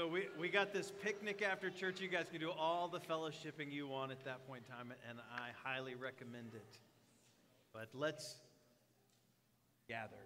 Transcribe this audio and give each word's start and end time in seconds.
So 0.00 0.06
we, 0.06 0.28
we 0.38 0.48
got 0.48 0.72
this 0.72 0.90
picnic 1.02 1.42
after 1.42 1.68
church. 1.68 2.00
You 2.00 2.08
guys 2.08 2.24
can 2.30 2.40
do 2.40 2.50
all 2.50 2.88
the 2.88 3.00
fellowshipping 3.00 3.70
you 3.70 3.86
want 3.86 4.10
at 4.10 4.24
that 4.24 4.48
point 4.48 4.62
in 4.66 4.74
time, 4.74 4.94
and 5.06 5.18
I 5.30 5.48
highly 5.62 5.94
recommend 5.94 6.54
it. 6.54 6.78
But 7.74 7.90
let's 7.92 8.36
gather. 9.90 10.16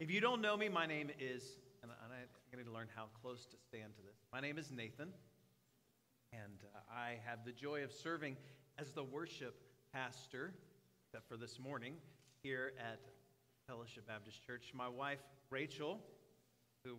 If 0.00 0.10
you 0.10 0.20
don't 0.20 0.40
know 0.40 0.56
me, 0.56 0.68
my 0.68 0.84
name 0.84 1.10
is, 1.20 1.44
and 1.80 1.92
I'm 1.92 2.10
going 2.52 2.64
to 2.64 2.72
learn 2.72 2.88
how 2.96 3.04
close 3.22 3.46
to 3.46 3.56
stand 3.68 3.94
to 3.94 4.02
this. 4.02 4.16
My 4.32 4.40
name 4.40 4.58
is 4.58 4.72
Nathan, 4.72 5.10
and 6.32 6.58
uh, 6.74 6.80
I 6.92 7.18
have 7.24 7.44
the 7.44 7.52
joy 7.52 7.84
of 7.84 7.92
serving 7.92 8.36
as 8.80 8.90
the 8.90 9.04
worship 9.04 9.54
pastor, 9.92 10.54
except 11.06 11.28
for 11.28 11.36
this 11.36 11.60
morning, 11.60 11.94
here 12.42 12.72
at 12.80 12.98
Fellowship 13.68 14.08
Baptist 14.08 14.44
Church. 14.44 14.72
My 14.74 14.88
wife, 14.88 15.22
Rachel, 15.50 16.00
who 16.84 16.96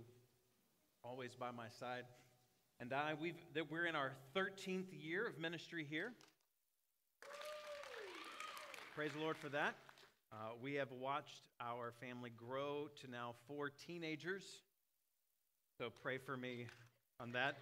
always 1.08 1.36
by 1.36 1.52
my 1.52 1.68
side. 1.80 2.04
And 2.80 2.92
I, 2.92 3.14
we've, 3.20 3.38
that 3.54 3.72
we're 3.72 3.86
in 3.86 3.96
our 3.96 4.12
13th 4.36 4.88
year 4.92 5.28
of 5.28 5.40
ministry 5.40 5.86
here. 5.90 6.12
Praise 8.96 9.12
the 9.14 9.20
Lord 9.22 9.38
for 9.38 9.50
that. 9.50 9.76
Uh, 10.32 10.54
we 10.62 10.74
have 10.76 10.92
watched 10.92 11.44
our 11.62 11.94
family 12.02 12.32
grow 12.36 12.90
to 13.02 13.10
now 13.10 13.36
four 13.48 13.70
teenagers. 13.70 14.44
So 15.78 15.90
pray 16.02 16.18
for 16.18 16.36
me 16.36 16.68
on 17.20 17.32
that. 17.34 17.58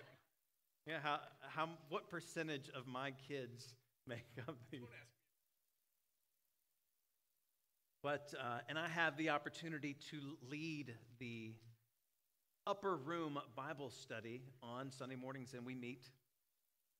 Yeah, 0.88 0.98
how, 1.02 1.20
how, 1.42 1.70
what 1.90 2.10
percentage 2.10 2.70
of 2.76 2.88
my 2.88 3.12
kids 3.28 3.74
make 4.08 4.26
up 4.48 4.56
the. 4.72 4.80
But, 8.02 8.34
uh, 8.40 8.60
and 8.68 8.78
I 8.78 8.88
have 8.88 9.18
the 9.18 9.30
opportunity 9.30 9.96
to 10.12 10.18
lead 10.50 10.94
the 11.20 11.54
upper 12.66 12.96
room 12.96 13.40
Bible 13.56 13.90
study 13.90 14.42
on 14.62 14.92
Sunday 14.92 15.16
mornings, 15.16 15.54
and 15.54 15.66
we 15.66 15.76
meet 15.76 16.10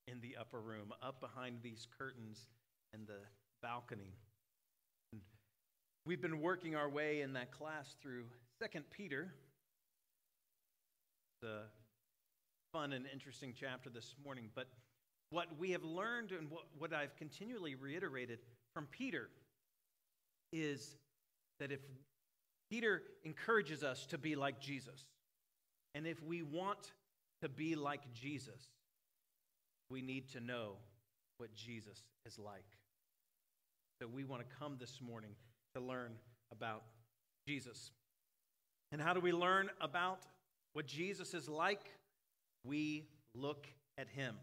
in 0.08 0.20
the 0.22 0.36
upper 0.40 0.60
room, 0.60 0.94
up 1.02 1.22
behind 1.22 1.60
these 1.62 1.88
curtains 1.98 2.48
in 2.94 3.06
the 3.06 3.20
balcony. 3.62 4.16
And 5.14 5.22
we've 6.06 6.22
been 6.22 6.42
working 6.42 6.76
our 6.76 6.90
way 6.90 7.22
in 7.22 7.34
that 7.34 7.52
class 7.52 7.96
through 8.02 8.26
Second 8.62 8.86
Peter, 8.92 9.34
the 11.42 11.62
fun 12.74 12.92
and 12.94 13.06
interesting 13.12 13.54
chapter 13.58 13.90
this 13.90 14.16
morning. 14.24 14.50
But 14.54 14.68
what 15.30 15.48
we 15.58 15.72
have 15.72 15.84
learned 15.84 16.32
and 16.32 16.50
what, 16.50 16.64
what 16.78 16.94
I've 16.94 17.16
continually 17.16 17.76
reiterated 17.76 18.40
from 18.74 18.88
Peter 18.92 19.30
is 20.52 20.98
that 21.60 21.72
if 21.72 21.80
Peter 22.70 23.02
encourages 23.24 23.84
us 23.84 24.06
to 24.08 24.18
be 24.18 24.36
like 24.36 24.60
Jesus, 24.60 25.06
and 25.96 26.08
if 26.08 26.22
we 26.24 26.42
want 26.42 26.94
to 27.42 27.50
be 27.50 27.76
like 27.76 28.02
Jesus, 28.14 28.70
we 29.90 30.02
need 30.02 30.30
to 30.32 30.40
know 30.40 30.74
what 31.38 31.54
Jesus 31.54 32.02
is 32.26 32.40
like. 32.40 32.66
So 34.02 34.08
we 34.08 34.24
want 34.24 34.42
to 34.48 34.56
come 34.60 34.78
this 34.80 35.00
morning 35.02 35.32
to 35.76 35.82
learn 35.82 36.14
about 36.52 36.84
Jesus. 37.48 37.92
And 38.92 39.02
how 39.02 39.14
do 39.14 39.20
we 39.20 39.32
learn 39.32 39.70
about 39.82 40.20
what 40.74 40.86
Jesus 40.86 41.34
is 41.34 41.48
like? 41.48 41.82
We 42.64 43.08
look 43.36 43.68
at 43.98 44.08
him. 44.08 44.36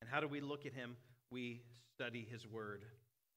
And 0.00 0.10
how 0.10 0.20
do 0.20 0.28
we 0.28 0.40
look 0.40 0.66
at 0.66 0.72
him? 0.72 0.96
We 1.30 1.62
study 1.94 2.26
his 2.30 2.46
word, 2.46 2.84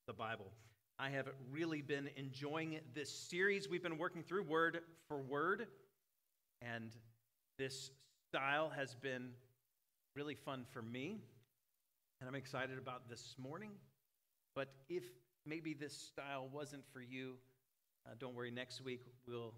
the 0.07 0.13
Bible. 0.13 0.52
I 0.99 1.09
have 1.09 1.27
really 1.52 1.81
been 1.81 2.09
enjoying 2.15 2.79
this 2.93 3.11
series 3.11 3.67
we've 3.67 3.83
been 3.83 3.97
working 3.97 4.23
through, 4.23 4.43
word 4.43 4.81
for 5.07 5.19
word. 5.19 5.67
And 6.61 6.91
this 7.62 7.92
style 8.31 8.72
has 8.76 8.95
been 8.95 9.30
really 10.16 10.34
fun 10.34 10.66
for 10.73 10.81
me, 10.81 11.20
and 12.20 12.28
I'm 12.28 12.34
excited 12.34 12.80
about 12.80 13.08
this 13.08 13.36
morning. 13.38 13.70
But 14.55 14.70
if 14.89 15.04
maybe 15.45 15.76
this 15.76 15.95
style 15.95 16.50
wasn't 16.52 16.82
for 16.92 17.02
you, 17.02 17.36
uh, 18.08 18.16
don't 18.20 18.33
worry. 18.33 18.50
Next 18.50 18.83
week, 18.83 19.02
we'll 19.27 19.54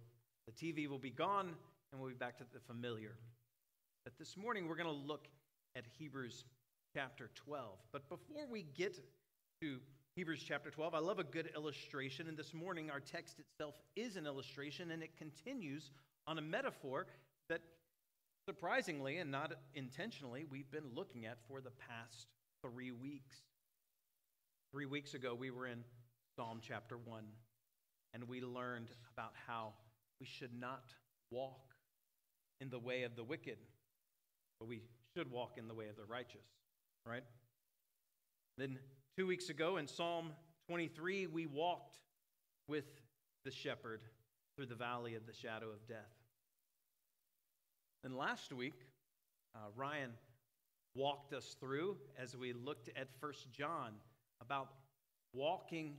the 0.47 0.51
TV 0.51 0.89
will 0.89 0.99
be 0.99 1.11
gone, 1.11 1.53
and 1.93 2.01
we'll 2.01 2.09
be 2.09 2.15
back 2.17 2.37
to 2.39 2.43
the 2.53 2.59
familiar. 2.59 3.15
But 4.03 4.17
this 4.19 4.35
morning, 4.35 4.67
we're 4.67 4.75
going 4.75 4.93
to 4.93 5.07
look 5.07 5.29
at 5.77 5.85
Hebrews 5.97 6.43
chapter 6.93 7.29
12. 7.35 7.69
But 7.93 8.09
before 8.09 8.45
we 8.51 8.63
get 8.75 8.99
to 9.61 9.77
Hebrews 10.17 10.43
chapter 10.45 10.69
12, 10.69 10.93
I 10.93 10.99
love 10.99 11.19
a 11.19 11.23
good 11.23 11.51
illustration. 11.55 12.27
And 12.27 12.35
this 12.35 12.53
morning, 12.53 12.91
our 12.91 12.99
text 12.99 13.39
itself 13.39 13.75
is 13.95 14.17
an 14.17 14.27
illustration, 14.27 14.91
and 14.91 15.01
it 15.01 15.15
continues 15.17 15.89
on 16.27 16.37
a 16.37 16.41
metaphor 16.41 17.07
that 17.49 17.61
surprisingly 18.45 19.17
and 19.17 19.31
not 19.31 19.53
intentionally, 19.73 20.45
we've 20.49 20.69
been 20.71 20.91
looking 20.95 21.25
at 21.25 21.37
for 21.47 21.61
the 21.61 21.71
past 21.71 22.27
three 22.61 22.91
weeks. 22.91 23.37
Three 24.71 24.85
weeks 24.85 25.13
ago, 25.13 25.35
we 25.35 25.51
were 25.51 25.67
in 25.67 25.83
Psalm 26.35 26.59
chapter 26.61 26.97
1, 26.97 27.23
and 28.13 28.27
we 28.27 28.41
learned 28.41 28.89
about 29.13 29.33
how 29.47 29.73
we 30.19 30.25
should 30.25 30.59
not 30.59 30.83
walk 31.31 31.73
in 32.59 32.69
the 32.69 32.79
way 32.79 33.03
of 33.03 33.15
the 33.15 33.23
wicked, 33.23 33.57
but 34.59 34.67
we 34.67 34.81
should 35.15 35.31
walk 35.31 35.57
in 35.57 35.67
the 35.67 35.73
way 35.73 35.87
of 35.89 35.95
the 35.95 36.05
righteous, 36.05 36.45
right? 37.05 37.23
Then, 38.57 38.79
two 39.17 39.27
weeks 39.27 39.49
ago 39.49 39.77
in 39.77 39.87
Psalm 39.87 40.31
23, 40.69 41.27
we 41.27 41.45
walked 41.45 41.97
with 42.67 42.85
the 43.45 43.51
shepherd 43.51 44.01
through 44.55 44.67
the 44.67 44.75
valley 44.75 45.15
of 45.15 45.25
the 45.27 45.33
shadow 45.33 45.67
of 45.67 45.87
death. 45.87 46.22
And 48.03 48.17
last 48.17 48.51
week, 48.51 48.79
uh, 49.55 49.59
Ryan 49.75 50.11
walked 50.93 51.33
us 51.33 51.55
through 51.59 51.95
as 52.21 52.35
we 52.35 52.51
looked 52.51 52.89
at 52.97 53.07
First 53.21 53.51
John 53.51 53.93
about 54.41 54.69
walking 55.33 55.95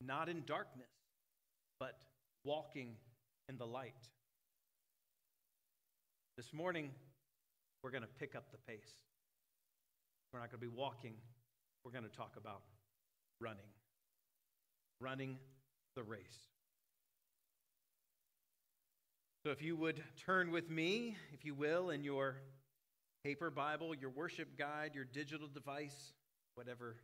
not 0.00 0.28
in 0.28 0.42
darkness, 0.44 0.90
but 1.80 1.98
walking 2.44 2.96
in 3.48 3.56
the 3.56 3.66
light. 3.66 3.94
This 6.36 6.52
morning, 6.52 6.90
we're 7.82 7.90
going 7.90 8.02
to 8.02 8.08
pick 8.18 8.34
up 8.34 8.50
the 8.52 8.58
pace. 8.58 8.92
We're 10.32 10.40
not 10.40 10.50
going 10.50 10.60
to 10.60 10.66
be 10.66 10.74
walking, 10.74 11.14
we're 11.84 11.92
going 11.92 12.04
to 12.04 12.16
talk 12.16 12.36
about 12.36 12.62
running. 13.40 13.68
Running 15.00 15.38
the 15.96 16.02
race. 16.02 16.51
So, 19.44 19.50
if 19.50 19.60
you 19.60 19.74
would 19.74 20.00
turn 20.24 20.52
with 20.52 20.70
me, 20.70 21.16
if 21.32 21.44
you 21.44 21.52
will, 21.52 21.90
in 21.90 22.04
your 22.04 22.36
paper 23.24 23.50
Bible, 23.50 23.92
your 23.92 24.10
worship 24.10 24.56
guide, 24.56 24.92
your 24.94 25.04
digital 25.04 25.48
device, 25.52 26.12
whatever 26.54 26.94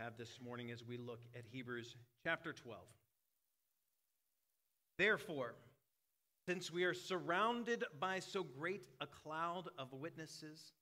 have 0.00 0.16
this 0.16 0.40
morning 0.44 0.72
as 0.72 0.82
we 0.82 0.96
look 0.96 1.20
at 1.36 1.44
Hebrews 1.52 1.94
chapter 2.24 2.52
12. 2.52 2.80
Therefore, 4.98 5.54
since 6.48 6.72
we 6.72 6.82
are 6.82 6.94
surrounded 6.94 7.84
by 8.00 8.18
so 8.18 8.42
great 8.42 8.88
a 9.00 9.06
cloud 9.06 9.68
of 9.78 9.92
witnesses, 9.92 10.72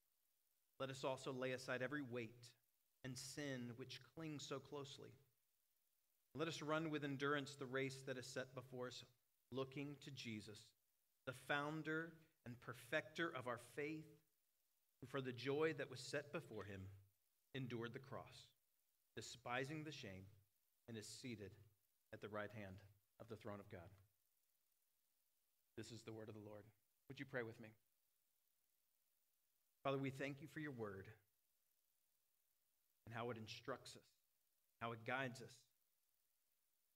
let 0.80 0.88
us 0.88 1.04
also 1.04 1.34
lay 1.34 1.52
aside 1.52 1.82
every 1.82 2.02
weight 2.10 2.46
and 3.04 3.14
sin 3.14 3.72
which 3.76 4.00
clings 4.14 4.42
so 4.48 4.58
closely. 4.58 5.10
Let 6.34 6.48
us 6.48 6.62
run 6.62 6.88
with 6.90 7.04
endurance 7.04 7.56
the 7.58 7.66
race 7.66 8.02
that 8.06 8.16
is 8.16 8.26
set 8.26 8.54
before 8.54 8.86
us 8.86 9.04
looking 9.52 9.96
to 10.04 10.10
Jesus, 10.10 10.58
the 11.26 11.34
founder 11.48 12.12
and 12.44 12.54
perfecter 12.60 13.32
of 13.38 13.46
our 13.46 13.60
faith, 13.74 14.06
who 15.00 15.06
for 15.06 15.20
the 15.20 15.32
joy 15.32 15.74
that 15.78 15.90
was 15.90 16.00
set 16.00 16.32
before 16.32 16.64
him 16.64 16.80
endured 17.54 17.92
the 17.92 17.98
cross, 17.98 18.48
despising 19.14 19.84
the 19.84 19.92
shame, 19.92 20.24
and 20.88 20.96
is 20.96 21.06
seated 21.06 21.50
at 22.12 22.20
the 22.20 22.28
right 22.28 22.50
hand 22.54 22.76
of 23.20 23.28
the 23.28 23.36
throne 23.36 23.60
of 23.60 23.70
God. 23.70 23.90
This 25.76 25.90
is 25.90 26.02
the 26.02 26.12
word 26.12 26.28
of 26.28 26.34
the 26.34 26.48
Lord. 26.48 26.64
Would 27.08 27.20
you 27.20 27.26
pray 27.26 27.42
with 27.42 27.60
me? 27.60 27.68
Father, 29.84 29.98
we 29.98 30.10
thank 30.10 30.40
you 30.40 30.48
for 30.52 30.60
your 30.60 30.72
word 30.72 31.06
and 33.04 33.14
how 33.14 33.30
it 33.30 33.36
instructs 33.36 33.94
us, 33.94 34.08
how 34.80 34.92
it 34.92 34.98
guides 35.06 35.40
us, 35.40 35.52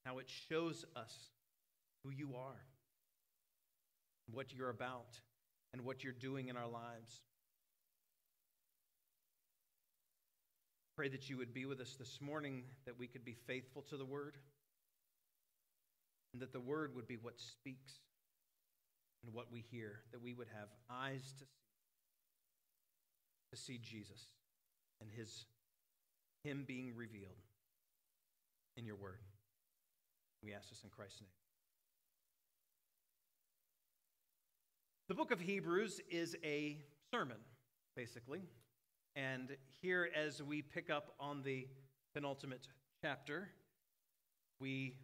how 0.05 0.19
it 0.19 0.29
shows 0.29 0.85
us 0.96 1.31
who 2.05 2.11
you 2.11 2.35
are, 2.37 2.61
what 4.32 4.52
you're 4.52 4.70
about, 4.70 5.20
and 5.73 5.85
what 5.85 6.02
you're 6.02 6.12
doing 6.12 6.49
in 6.49 6.56
our 6.56 6.69
lives. 6.69 7.23
Pray 10.97 11.08
that 11.08 11.31
you 11.31 11.37
would 11.38 11.55
be 11.55 11.67
with 11.67 11.81
us 11.81 11.97
this 11.99 12.20
morning, 12.20 12.62
that 12.87 12.99
we 12.99 13.06
could 13.06 13.25
be 13.25 13.37
faithful 13.47 13.82
to 13.82 13.97
the 13.97 14.05
word, 14.05 14.37
and 16.32 16.43
that 16.43 16.52
the 16.52 16.61
word 16.61 16.94
would 16.94 17.06
be 17.08 17.17
what 17.17 17.38
speaks 17.38 17.93
and 19.25 19.35
what 19.35 19.50
we 19.50 19.64
hear, 19.70 20.00
that 20.12 20.23
we 20.23 20.32
would 20.32 20.49
have 20.55 20.69
eyes 20.91 21.35
to 21.38 21.44
see, 21.44 21.50
to 23.53 23.56
see 23.56 23.79
Jesus 23.82 24.23
and 25.00 25.11
his 25.11 25.46
him 26.44 26.64
being 26.67 26.94
revealed 26.94 27.43
in 28.76 28.87
your 28.87 28.96
word. 28.96 29.19
We 30.43 30.55
ask 30.55 30.69
this 30.69 30.82
in 30.85 30.91
Christ's 30.91 31.20
name. 31.20 31.50
The 35.11 35.17
book 35.17 35.33
of 35.33 35.41
Hebrews 35.41 36.01
is 36.09 36.37
a 36.45 36.79
sermon, 37.12 37.39
basically. 37.97 38.43
And 39.17 39.57
here, 39.83 40.09
as 40.15 40.41
we 40.41 40.62
pick 40.62 40.89
up 40.89 41.17
on 41.19 41.43
the 41.43 41.67
penultimate 42.15 42.69
chapter, 43.03 43.49
we 44.61 44.95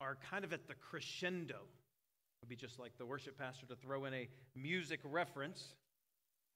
are 0.00 0.18
kind 0.28 0.44
of 0.44 0.52
at 0.52 0.66
the 0.66 0.74
crescendo. 0.74 1.54
It 1.54 2.42
would 2.42 2.48
be 2.48 2.56
just 2.56 2.80
like 2.80 2.98
the 2.98 3.06
worship 3.06 3.38
pastor 3.38 3.64
to 3.66 3.76
throw 3.76 4.04
in 4.06 4.14
a 4.14 4.28
music 4.56 4.98
reference. 5.04 5.74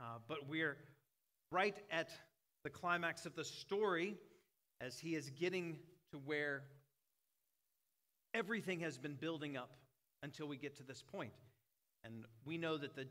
Uh, 0.01 0.19
but 0.27 0.49
we're 0.49 0.77
right 1.53 1.77
at 1.93 2.11
the 2.65 2.71
climax 2.71 3.25
of 3.25 3.37
the 3.37 3.45
story 3.45 4.17
as 4.81 4.99
he 4.99 5.15
is 5.15 5.31
getting 5.31 5.79
to 6.11 6.19
where 6.19 6.65
everything 8.35 8.81
has 8.81 8.99
been 8.99 9.15
building 9.15 9.57
up 9.57 9.71
until 10.25 10.49
we 10.49 10.57
get 10.57 10.77
to 10.79 10.83
this 10.83 11.05
point. 11.05 11.31
And 12.07 12.25
we 12.45 12.57
know 12.57 12.79
that 12.79 12.95
the 12.95 13.07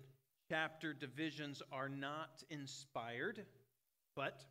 chapter 0.49 0.93
divisions 0.93 1.61
are 1.71 1.89
not 1.89 2.43
inspired, 2.49 3.45
but 4.15 4.45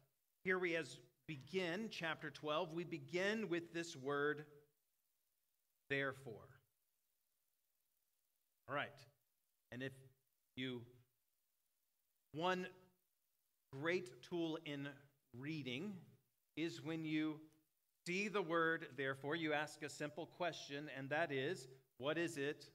here 0.44 0.58
we 0.58 0.76
as 0.76 0.98
begin 1.26 1.88
chapter 1.90 2.28
12, 2.28 2.74
we 2.74 2.84
begin 2.84 3.48
with 3.48 3.72
this 3.72 3.96
word 3.96 4.44
therefore. 5.88 6.48
All 8.68 8.74
right. 8.74 8.88
And 9.72 9.82
if 9.82 9.92
you 10.56 10.82
one 12.34 12.66
great 13.72 14.22
tool 14.22 14.58
in 14.66 14.88
reading 15.38 15.94
is 16.56 16.82
when 16.82 17.04
you 17.04 17.36
see 18.06 18.28
the 18.28 18.42
word 18.42 18.86
therefore 18.96 19.36
you 19.36 19.52
ask 19.52 19.82
a 19.82 19.88
simple 19.88 20.26
question 20.26 20.88
and 20.96 21.08
that 21.08 21.32
is 21.32 21.68
what 21.98 22.18
is 22.18 22.36
it 22.36 22.68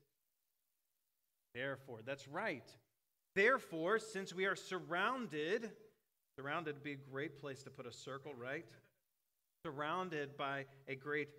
Therefore, 1.53 1.99
that's 2.05 2.27
right. 2.27 2.69
Therefore, 3.35 3.99
since 3.99 4.33
we 4.33 4.45
are 4.45 4.55
surrounded, 4.55 5.71
surrounded 6.37 6.75
would 6.75 6.83
be 6.83 6.93
a 6.93 7.11
great 7.11 7.39
place 7.39 7.63
to 7.63 7.69
put 7.69 7.85
a 7.85 7.91
circle, 7.91 8.33
right? 8.33 8.65
Surrounded 9.65 10.37
by 10.37 10.65
a 10.87 10.95
great 10.95 11.29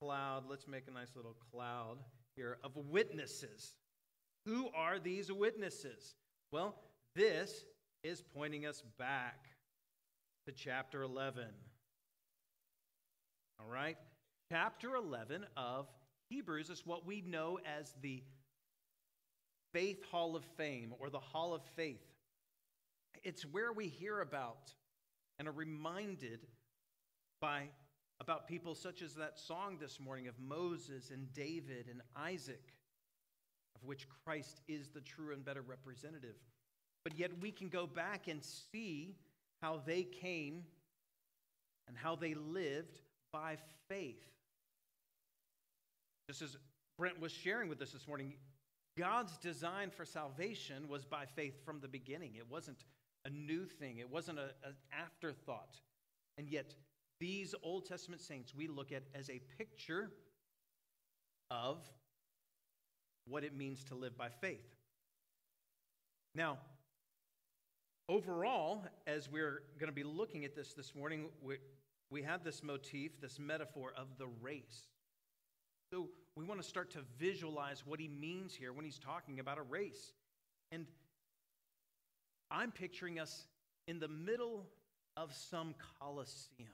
cloud. 0.00 0.44
Let's 0.48 0.66
make 0.66 0.84
a 0.88 0.92
nice 0.92 1.14
little 1.14 1.36
cloud 1.52 1.98
here 2.36 2.58
of 2.64 2.76
witnesses. 2.76 3.74
Who 4.46 4.68
are 4.74 4.98
these 4.98 5.30
witnesses? 5.30 6.14
Well, 6.52 6.76
this 7.14 7.64
is 8.02 8.22
pointing 8.34 8.66
us 8.66 8.82
back 8.98 9.46
to 10.46 10.52
chapter 10.52 11.02
11. 11.02 11.44
All 13.60 13.70
right? 13.70 13.96
Chapter 14.50 14.94
11 14.94 15.44
of 15.56 15.86
Hebrews 16.30 16.70
is 16.70 16.86
what 16.86 17.06
we 17.06 17.20
know 17.20 17.58
as 17.78 17.94
the 18.00 18.22
Faith 19.72 20.04
Hall 20.10 20.36
of 20.36 20.44
Fame 20.56 20.94
or 20.98 21.10
the 21.10 21.18
Hall 21.18 21.54
of 21.54 21.62
Faith. 21.76 22.04
It's 23.22 23.44
where 23.44 23.72
we 23.72 23.88
hear 23.88 24.20
about 24.20 24.72
and 25.38 25.46
are 25.48 25.52
reminded 25.52 26.46
by 27.40 27.68
about 28.20 28.46
people 28.46 28.74
such 28.74 29.00
as 29.02 29.14
that 29.14 29.38
song 29.38 29.78
this 29.80 29.98
morning 29.98 30.28
of 30.28 30.34
Moses 30.38 31.10
and 31.10 31.32
David 31.32 31.86
and 31.90 32.02
Isaac, 32.14 32.74
of 33.74 33.84
which 33.84 34.06
Christ 34.24 34.60
is 34.68 34.88
the 34.88 35.00
true 35.00 35.32
and 35.32 35.44
better 35.44 35.62
representative. 35.62 36.36
But 37.04 37.18
yet 37.18 37.30
we 37.40 37.50
can 37.50 37.68
go 37.68 37.86
back 37.86 38.28
and 38.28 38.42
see 38.44 39.16
how 39.62 39.80
they 39.86 40.02
came 40.02 40.64
and 41.88 41.96
how 41.96 42.14
they 42.14 42.34
lived 42.34 43.00
by 43.32 43.56
faith. 43.88 44.22
Just 46.28 46.42
as 46.42 46.56
Brent 46.98 47.18
was 47.20 47.32
sharing 47.32 47.68
with 47.68 47.80
us 47.80 47.92
this 47.92 48.06
morning, 48.06 48.34
God's 49.00 49.38
design 49.38 49.88
for 49.88 50.04
salvation 50.04 50.86
was 50.86 51.06
by 51.06 51.24
faith 51.24 51.64
from 51.64 51.80
the 51.80 51.88
beginning. 51.88 52.32
It 52.36 52.44
wasn't 52.50 52.84
a 53.24 53.30
new 53.30 53.64
thing, 53.64 53.96
it 53.96 54.10
wasn't 54.10 54.38
an 54.38 54.74
afterthought. 54.92 55.80
And 56.36 56.50
yet, 56.50 56.74
these 57.18 57.54
Old 57.62 57.86
Testament 57.86 58.20
saints 58.20 58.54
we 58.54 58.68
look 58.68 58.92
at 58.92 59.04
as 59.14 59.30
a 59.30 59.40
picture 59.56 60.10
of 61.50 61.78
what 63.26 63.42
it 63.42 63.56
means 63.56 63.84
to 63.84 63.94
live 63.94 64.18
by 64.18 64.28
faith. 64.28 64.68
Now, 66.34 66.58
overall, 68.06 68.84
as 69.06 69.30
we're 69.30 69.62
going 69.78 69.88
to 69.88 69.94
be 69.94 70.04
looking 70.04 70.44
at 70.44 70.54
this 70.54 70.74
this 70.74 70.94
morning, 70.94 71.30
we, 71.42 71.56
we 72.10 72.22
have 72.22 72.44
this 72.44 72.62
motif, 72.62 73.18
this 73.18 73.38
metaphor 73.38 73.92
of 73.96 74.08
the 74.18 74.26
race. 74.42 74.88
So 75.90 76.08
we 76.36 76.44
want 76.44 76.62
to 76.62 76.66
start 76.66 76.90
to 76.92 77.00
visualize 77.18 77.84
what 77.84 77.98
he 77.98 78.06
means 78.06 78.54
here 78.54 78.72
when 78.72 78.84
he's 78.84 78.98
talking 78.98 79.40
about 79.40 79.58
a 79.58 79.62
race. 79.62 80.12
And 80.70 80.86
I'm 82.50 82.70
picturing 82.70 83.18
us 83.18 83.46
in 83.88 83.98
the 83.98 84.08
middle 84.08 84.66
of 85.16 85.34
some 85.34 85.74
coliseum. 85.98 86.68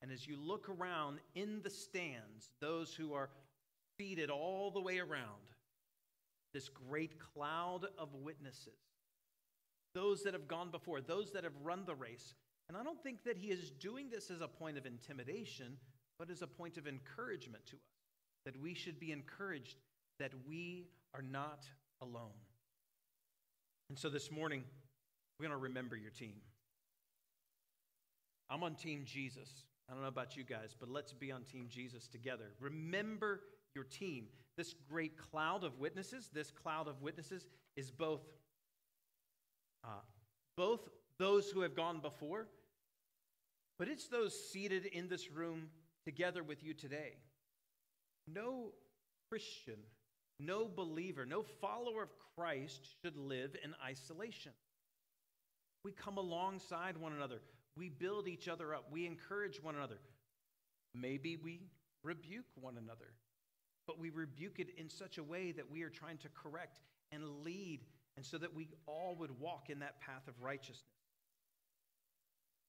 And 0.00 0.10
as 0.10 0.26
you 0.26 0.38
look 0.40 0.68
around 0.68 1.18
in 1.34 1.60
the 1.62 1.70
stands, 1.70 2.50
those 2.60 2.94
who 2.94 3.12
are 3.12 3.28
seated 3.98 4.30
all 4.30 4.70
the 4.70 4.80
way 4.80 5.00
around, 5.00 5.52
this 6.54 6.68
great 6.68 7.18
cloud 7.34 7.86
of 7.98 8.14
witnesses, 8.14 8.78
those 9.94 10.22
that 10.22 10.32
have 10.32 10.48
gone 10.48 10.70
before, 10.70 11.00
those 11.00 11.32
that 11.32 11.44
have 11.44 11.52
run 11.62 11.82
the 11.84 11.94
race. 11.94 12.34
And 12.68 12.76
I 12.76 12.82
don't 12.82 13.02
think 13.02 13.24
that 13.24 13.36
he 13.36 13.48
is 13.48 13.70
doing 13.70 14.08
this 14.08 14.30
as 14.30 14.40
a 14.40 14.48
point 14.48 14.78
of 14.78 14.86
intimidation, 14.86 15.76
but 16.18 16.30
as 16.30 16.42
a 16.42 16.46
point 16.46 16.78
of 16.78 16.86
encouragement 16.86 17.66
to 17.66 17.76
us 17.76 17.97
that 18.48 18.58
we 18.62 18.72
should 18.72 18.98
be 18.98 19.12
encouraged 19.12 19.76
that 20.18 20.32
we 20.48 20.86
are 21.14 21.20
not 21.20 21.66
alone. 22.00 22.32
And 23.90 23.98
so 23.98 24.08
this 24.08 24.30
morning, 24.30 24.64
we're 25.38 25.48
going 25.48 25.58
to 25.58 25.62
remember 25.62 25.98
your 25.98 26.10
team. 26.10 26.32
I'm 28.48 28.62
on 28.62 28.74
Team 28.74 29.02
Jesus. 29.04 29.50
I 29.86 29.92
don't 29.92 30.00
know 30.00 30.08
about 30.08 30.34
you 30.34 30.44
guys, 30.44 30.74
but 30.80 30.88
let's 30.88 31.12
be 31.12 31.30
on 31.30 31.42
Team 31.42 31.66
Jesus 31.68 32.08
together. 32.08 32.46
Remember 32.58 33.40
your 33.74 33.84
team. 33.84 34.28
This 34.56 34.74
great 34.90 35.18
cloud 35.18 35.62
of 35.62 35.78
witnesses, 35.78 36.30
this 36.32 36.50
cloud 36.50 36.88
of 36.88 37.02
witnesses 37.02 37.46
is 37.76 37.90
both, 37.90 38.22
uh, 39.84 40.00
both 40.56 40.88
those 41.18 41.50
who 41.50 41.60
have 41.60 41.76
gone 41.76 42.00
before, 42.00 42.46
but 43.78 43.88
it's 43.88 44.08
those 44.08 44.34
seated 44.50 44.86
in 44.86 45.06
this 45.06 45.30
room 45.30 45.68
together 46.06 46.42
with 46.42 46.64
you 46.64 46.72
today. 46.72 47.12
No 48.34 48.72
Christian, 49.28 49.78
no 50.40 50.68
believer, 50.68 51.26
no 51.26 51.42
follower 51.60 52.02
of 52.02 52.10
Christ 52.36 52.86
should 53.02 53.16
live 53.16 53.56
in 53.64 53.74
isolation. 53.84 54.52
We 55.84 55.92
come 55.92 56.18
alongside 56.18 56.96
one 56.96 57.12
another. 57.12 57.40
We 57.76 57.88
build 57.88 58.28
each 58.28 58.48
other 58.48 58.74
up. 58.74 58.86
We 58.90 59.06
encourage 59.06 59.62
one 59.62 59.76
another. 59.76 59.98
Maybe 60.94 61.36
we 61.36 61.60
rebuke 62.02 62.46
one 62.60 62.76
another, 62.76 63.12
but 63.86 63.98
we 63.98 64.10
rebuke 64.10 64.58
it 64.58 64.68
in 64.76 64.88
such 64.88 65.18
a 65.18 65.22
way 65.22 65.52
that 65.52 65.70
we 65.70 65.82
are 65.82 65.90
trying 65.90 66.18
to 66.18 66.28
correct 66.28 66.80
and 67.12 67.44
lead, 67.44 67.80
and 68.16 68.26
so 68.26 68.36
that 68.38 68.54
we 68.54 68.68
all 68.86 69.16
would 69.18 69.38
walk 69.40 69.70
in 69.70 69.78
that 69.78 70.00
path 70.00 70.26
of 70.28 70.34
righteousness. 70.42 70.82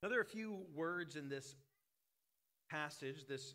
Now, 0.02 0.10
there 0.10 0.20
are 0.20 0.24
a 0.24 0.26
few 0.26 0.60
words 0.74 1.16
in 1.16 1.28
this 1.28 1.56
passage, 2.70 3.26
this 3.28 3.54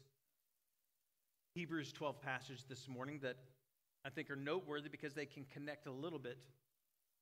Hebrews 1.55 1.93
12 1.93 2.21
passage 2.21 2.65
this 2.69 2.89
morning 2.89 3.21
that 3.23 3.37
I 4.05 4.11
think 4.11 4.29
are 4.31 4.37
noteworthy 4.37 4.89
because 4.89 5.15
they 5.15 5.27
can 5.27 5.45
connect 5.53 5.87
a 5.87 5.93
little 5.93 6.19
bit 6.19 6.39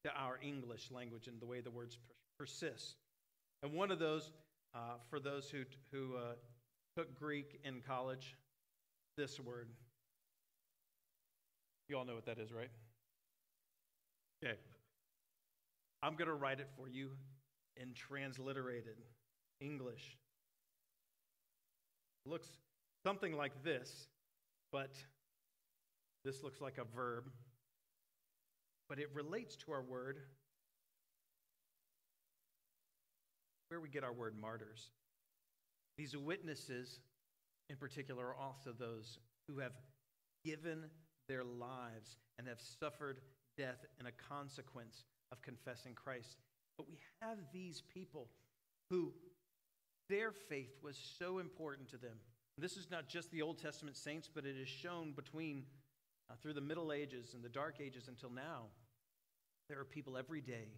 to 0.05 0.11
our 0.17 0.39
English 0.43 0.91
language 0.91 1.29
and 1.29 1.39
the 1.39 1.47
way 1.47 1.61
the 1.61 1.71
words 1.71 1.99
persist. 2.39 2.97
And 3.63 3.75
one 3.75 3.91
of 3.91 3.99
those, 3.99 4.33
uh, 4.75 4.95
for 5.11 5.21
those 5.21 5.51
who, 5.51 5.65
who 5.93 6.17
uh, 6.17 6.33
took 6.97 7.15
Greek 7.19 7.61
in 7.63 7.83
college, 7.87 8.35
this 9.19 9.39
word. 9.39 9.69
You 11.91 11.99
all 11.99 12.07
know 12.07 12.15
what 12.15 12.25
that 12.25 12.39
is, 12.39 12.53
right? 12.53 12.71
Okay. 14.43 14.57
I'm 16.03 16.17
going 16.17 16.29
to 16.29 16.35
write 16.35 16.59
it 16.59 16.69
for 16.75 16.89
you 16.89 17.11
in 17.77 17.93
transliterated 17.93 18.97
English. 19.61 20.17
It 22.25 22.31
looks 22.31 22.49
something 23.05 23.37
like 23.37 23.53
this 23.63 24.09
but 24.73 24.97
this 26.25 26.43
looks 26.43 26.61
like 26.61 26.79
a 26.79 26.97
verb. 26.97 27.25
But 28.89 28.99
it 28.99 29.09
relates 29.15 29.57
to 29.57 29.73
our 29.73 29.83
word, 29.83 30.19
where 33.69 33.81
we 33.81 33.89
get 33.89 34.05
our 34.05 34.13
word 34.13 34.35
martyrs. 34.39 34.91
These 35.97 36.17
witnesses, 36.17 37.01
in 37.71 37.77
particular, 37.77 38.27
are 38.27 38.35
also 38.35 38.73
those 38.73 39.19
who 39.47 39.59
have 39.61 39.73
given 40.45 40.85
their 41.29 41.45
lives 41.45 42.17
and 42.39 42.49
have 42.49 42.61
suffered 42.61 43.21
death 43.57 43.85
in 44.01 44.07
a 44.07 44.13
consequence 44.29 45.05
of 45.31 45.43
confessing 45.43 45.95
Christ. 45.95 46.37
But 46.77 46.89
we 46.89 46.99
have 47.21 47.39
these 47.53 47.83
people 47.93 48.29
who 48.91 49.13
their 50.09 50.33
faith 50.33 50.77
was 50.83 50.99
so 51.19 51.39
important 51.39 51.89
to 51.91 51.97
them 51.97 52.17
this 52.59 52.77
is 52.77 52.91
not 52.91 53.09
just 53.09 53.31
the 53.31 53.43
Old 53.43 53.59
Testament 53.59 53.97
saints, 53.97 54.29
but 54.33 54.45
it 54.45 54.57
is 54.57 54.69
shown 54.69 55.13
between 55.13 55.65
uh, 56.31 56.35
through 56.43 56.55
the 56.55 56.61
Middle 56.61 56.93
Ages 56.93 57.35
and 57.35 57.43
the 57.43 57.49
Dark 57.49 57.77
Ages 57.81 58.09
until 58.09 58.31
now 58.31 58.67
There 59.69 59.79
are 59.79 59.85
people 59.85 60.17
every 60.17 60.41
day 60.41 60.69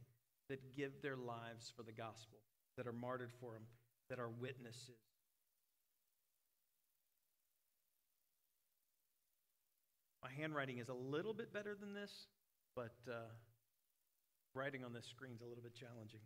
that 0.49 0.75
give 0.77 1.03
their 1.03 1.17
lives 1.17 1.73
for 1.75 1.83
the 1.83 1.93
gospel, 1.93 2.39
that 2.77 2.87
are 2.87 2.93
martyred 2.93 3.33
for 3.41 3.55
them, 3.55 3.63
that 4.09 4.19
are 4.19 4.29
witnesses. 4.29 5.01
My 10.23 10.31
handwriting 10.31 10.79
is 10.79 10.89
a 10.89 10.95
little 10.95 11.35
bit 11.35 11.53
better 11.53 11.75
than 11.75 11.93
this, 11.93 12.27
but 12.77 12.95
uh, 13.09 13.29
writing 14.55 14.85
on 14.85 14.93
this 14.93 15.07
screen 15.07 15.33
is 15.35 15.43
a 15.43 15.47
little 15.47 15.63
bit 15.63 15.75
challenging. 15.75 16.21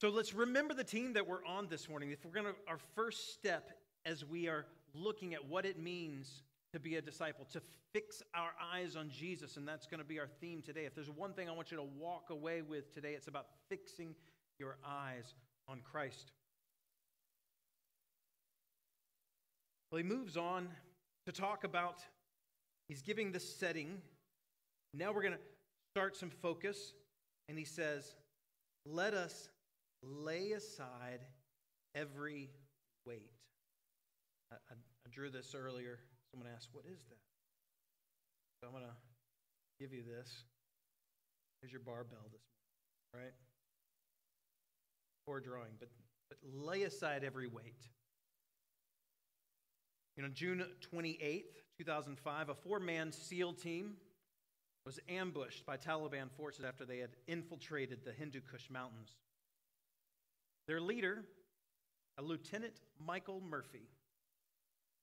So 0.00 0.08
let's 0.08 0.32
remember 0.32 0.72
the 0.72 0.82
team 0.82 1.12
that 1.12 1.28
we're 1.28 1.44
on 1.44 1.68
this 1.68 1.86
morning. 1.86 2.10
If 2.10 2.24
we're 2.24 2.30
going 2.30 2.46
to, 2.46 2.54
our 2.66 2.78
first 2.94 3.34
step 3.34 3.72
as 4.06 4.24
we 4.24 4.48
are 4.48 4.64
looking 4.94 5.34
at 5.34 5.46
what 5.46 5.66
it 5.66 5.78
means 5.78 6.42
to 6.72 6.80
be 6.80 6.96
a 6.96 7.02
disciple, 7.02 7.44
to 7.52 7.60
fix 7.92 8.22
our 8.34 8.52
eyes 8.72 8.96
on 8.96 9.10
Jesus, 9.10 9.58
and 9.58 9.68
that's 9.68 9.86
going 9.86 9.98
to 9.98 10.06
be 10.06 10.18
our 10.18 10.28
theme 10.40 10.62
today. 10.62 10.86
If 10.86 10.94
there's 10.94 11.10
one 11.10 11.34
thing 11.34 11.50
I 11.50 11.52
want 11.52 11.70
you 11.70 11.76
to 11.76 11.86
walk 11.98 12.30
away 12.30 12.62
with 12.62 12.94
today, 12.94 13.12
it's 13.12 13.28
about 13.28 13.44
fixing 13.68 14.14
your 14.58 14.78
eyes 14.86 15.34
on 15.68 15.80
Christ. 15.84 16.32
Well, 19.92 19.98
he 19.98 20.04
moves 20.04 20.38
on 20.38 20.68
to 21.26 21.32
talk 21.32 21.64
about, 21.64 21.98
he's 22.88 23.02
giving 23.02 23.32
the 23.32 23.40
setting. 23.40 23.98
Now 24.94 25.12
we're 25.12 25.22
going 25.22 25.34
to 25.34 25.40
start 25.92 26.16
some 26.16 26.30
focus, 26.30 26.94
and 27.50 27.58
he 27.58 27.66
says, 27.66 28.14
Let 28.86 29.12
us 29.12 29.50
lay 30.02 30.52
aside 30.52 31.20
every 31.94 32.50
weight. 33.06 33.30
I, 34.52 34.56
I, 34.56 34.74
I 34.74 35.10
drew 35.10 35.30
this 35.30 35.54
earlier. 35.54 35.98
Someone 36.30 36.48
asked, 36.54 36.68
What 36.72 36.84
is 36.86 37.04
that? 37.08 37.18
So 38.60 38.66
I'm 38.66 38.72
going 38.72 38.84
to 38.84 38.96
give 39.80 39.92
you 39.92 40.02
this. 40.02 40.44
Here's 41.60 41.72
your 41.72 41.80
barbell 41.80 42.28
this 42.32 42.42
morning, 43.14 43.26
right? 43.26 43.34
Poor 45.26 45.40
drawing, 45.40 45.72
but, 45.78 45.88
but 46.28 46.38
lay 46.42 46.82
aside 46.82 47.24
every 47.24 47.46
weight. 47.46 47.88
You 50.16 50.22
know, 50.22 50.28
June 50.28 50.64
28th, 50.94 51.44
2005, 51.78 52.48
a 52.48 52.54
four 52.54 52.80
man 52.80 53.12
SEAL 53.12 53.54
team 53.54 53.94
was 54.84 54.98
ambushed 55.08 55.64
by 55.64 55.76
Taliban 55.76 56.30
forces 56.36 56.64
after 56.64 56.84
they 56.84 56.98
had 56.98 57.10
infiltrated 57.26 58.04
the 58.04 58.12
Hindu 58.12 58.40
Kush 58.40 58.68
Mountains. 58.70 59.16
Their 60.70 60.80
leader, 60.80 61.24
a 62.16 62.22
Lieutenant 62.22 62.74
Michael 63.04 63.40
Murphy, 63.40 63.88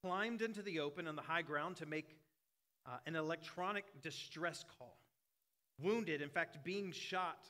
climbed 0.01 0.41
into 0.41 0.61
the 0.61 0.79
open 0.79 1.09
on 1.09 1.17
the 1.17 1.21
high 1.21 1.41
ground 1.41 1.75
to 1.75 1.85
make 1.85 2.15
uh, 2.85 2.99
an 3.05 3.17
electronic 3.17 3.83
distress 4.01 4.63
call. 4.79 4.97
Wounded, 5.81 6.21
in 6.21 6.29
fact, 6.29 6.63
being 6.63 6.93
shot 6.93 7.49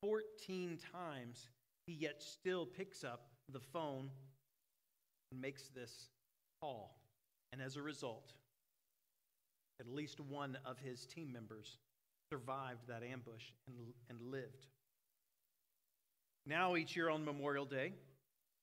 14 0.00 0.78
times, 0.94 1.50
he 1.86 1.92
yet 1.92 2.22
still 2.22 2.64
picks 2.64 3.04
up 3.04 3.26
the 3.52 3.60
phone 3.60 4.08
and 5.30 5.38
makes 5.38 5.68
this 5.68 6.08
call. 6.62 6.96
And 7.52 7.60
as 7.60 7.76
a 7.76 7.82
result, 7.82 8.32
at 9.78 9.86
least 9.86 10.20
one 10.20 10.56
of 10.64 10.78
his 10.78 11.04
team 11.04 11.30
members 11.30 11.76
survived 12.32 12.88
that 12.88 13.02
ambush 13.02 13.44
and, 13.66 13.76
and 14.08 14.22
lived. 14.22 14.68
Now, 16.48 16.76
each 16.76 16.96
year 16.96 17.10
on 17.10 17.26
Memorial 17.26 17.66
Day, 17.66 17.92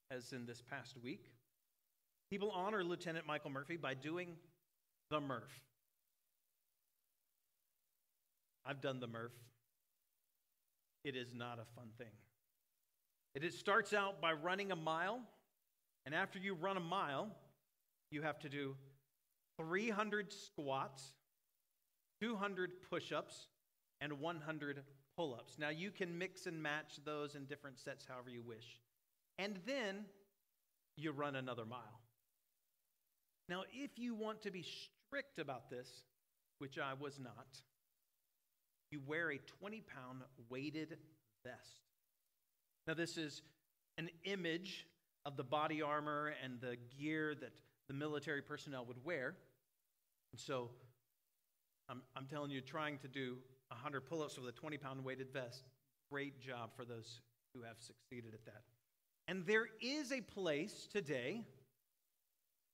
as 0.10 0.34
in 0.34 0.48
this 0.48 0.60
past 0.60 0.96
week, 1.04 1.30
people 2.32 2.50
honor 2.50 2.84
Lieutenant 2.84 3.28
Michael 3.28 3.52
Murphy 3.52 3.78
by 3.78 3.94
doing 3.94 4.30
the 5.12 5.22
Murph. 5.22 5.62
I've 8.66 8.82
done 8.82 9.00
the 9.00 9.06
Murph. 9.06 9.36
It 11.04 11.16
is 11.16 11.36
not 11.36 11.60
a 11.60 11.80
fun 11.80 11.90
thing. 12.00 12.08
It 13.36 13.54
starts 13.54 13.94
out 13.94 14.20
by 14.20 14.34
running 14.34 14.72
a 14.72 14.76
mile, 14.76 15.20
and 16.08 16.16
after 16.16 16.40
you 16.40 16.56
run 16.56 16.78
a 16.78 16.80
mile, 16.82 17.28
you 18.10 18.24
have 18.24 18.40
to 18.40 18.50
do 18.50 18.76
300 19.60 20.34
squats, 20.34 21.14
200 22.20 22.72
push 22.90 23.12
ups, 23.12 23.48
and 24.02 24.20
100 24.20 24.82
pull 25.16 25.34
ups. 25.34 25.58
Now, 25.58 25.70
you 25.70 25.92
can 25.92 26.18
mix 26.18 26.46
and 26.46 26.62
match 26.62 27.00
those 27.06 27.36
in 27.36 27.46
different 27.46 27.80
sets 27.80 28.06
however 28.08 28.30
you 28.30 28.42
wish. 28.42 28.80
And 29.38 29.60
then 29.66 30.06
you 30.98 31.12
run 31.12 31.36
another 31.36 31.66
mile. 31.66 32.02
Now, 33.48 33.64
if 33.72 33.92
you 33.98 34.16
want 34.16 34.42
to 34.44 34.52
be 34.52 34.64
strict 34.64 35.40
about 35.40 35.70
this, 35.70 35.88
which 36.60 36.80
I 36.80 36.94
was 36.94 37.20
not, 37.20 37.62
you 38.92 39.02
wear 39.06 39.32
a 39.32 39.40
20 39.60 39.82
pound 39.82 40.22
weighted 40.50 40.98
vest. 41.44 41.82
Now, 42.88 42.94
this 42.94 43.18
is 43.18 43.42
an 43.98 44.10
image 44.24 44.88
of 45.26 45.38
the 45.38 45.44
body 45.44 45.82
armor 45.82 46.34
and 46.44 46.60
the 46.62 46.78
gear 46.98 47.36
that 47.36 47.54
the 47.88 47.94
military 47.94 48.42
personnel 48.42 48.86
would 48.86 49.04
wear. 49.04 49.36
And 50.32 50.40
so 50.40 50.70
I'm, 51.90 52.02
I'm 52.16 52.26
telling 52.26 52.52
you, 52.52 52.62
trying 52.62 52.98
to 53.00 53.08
do 53.08 53.38
100 53.76 54.02
pull 54.02 54.24
ups 54.24 54.38
with 54.38 54.48
a 54.48 54.52
20 54.52 54.78
pound 54.78 55.04
weighted 55.04 55.32
vest, 55.32 55.64
great 56.12 56.40
job 56.40 56.72
for 56.76 56.86
those 56.86 57.22
who 57.54 57.62
have 57.64 57.78
succeeded 57.80 58.34
at 58.34 58.46
that. 58.46 58.64
And 59.28 59.46
there 59.46 59.68
is 59.82 60.12
a 60.12 60.22
place 60.22 60.88
today 60.92 61.46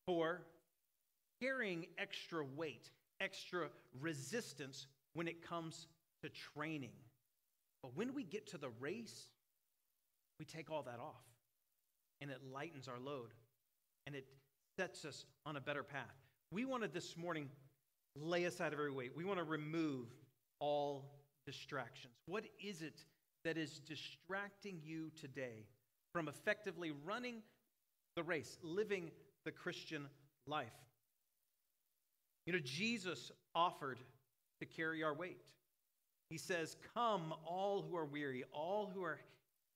for 0.05 0.41
carrying 1.41 1.88
extra 1.98 2.43
weight, 2.43 2.89
extra 3.20 3.70
resistance 4.00 4.88
when 5.13 5.27
it 5.27 5.48
comes 5.48 5.88
to 6.24 6.29
training. 6.29 6.91
But 7.81 7.96
when 7.96 8.13
we 8.13 8.24
get 8.24 8.48
to 8.48 8.58
the 8.58 8.70
race, 8.79 9.27
we 10.39 10.46
take 10.46 10.70
all 10.70 10.84
that 10.84 11.00
off 11.00 11.24
and 12.20 12.29
it 12.29 12.39
lightens 12.53 12.88
our 12.88 13.00
load 13.00 13.34
and 14.05 14.15
it 14.15 14.25
sets 14.77 15.05
us 15.05 15.25
on 15.46 15.55
a 15.55 15.62
better 15.62 15.84
path. 15.84 16.15
We 16.51 16.65
want 16.65 16.84
to 16.84 16.89
this 16.89 17.15
morning 17.15 17.50
lay 18.15 18.43
aside 18.43 18.74
every 18.74 18.91
weight. 18.91 19.12
We 19.15 19.24
want 19.24 19.39
to 19.39 19.43
remove 19.43 20.08
all 20.62 21.12
distractions. 21.46 22.13
What 22.25 22.46
is 22.63 22.82
it 22.82 23.03
that 23.44 23.58
is 23.58 23.80
distracting 23.80 24.80
you 24.82 25.12
today 25.20 25.65
from 26.13 26.30
effectively 26.30 26.94
running 27.03 27.41
the 28.15 28.24
race, 28.24 28.58
living 28.63 29.12
the 29.44 29.51
Christian 29.51 30.08
life? 30.48 30.72
You 32.46 32.53
know, 32.53 32.60
Jesus 32.63 33.32
offered 33.53 34.00
to 34.62 34.65
carry 34.65 35.03
our 35.03 35.13
weight. 35.13 35.38
He 36.30 36.38
says, 36.38 36.77
Come, 36.94 37.34
all 37.46 37.82
who 37.82 37.98
are 37.98 38.06
weary, 38.06 38.46
all 38.53 38.89
who 38.94 39.03
are 39.03 39.20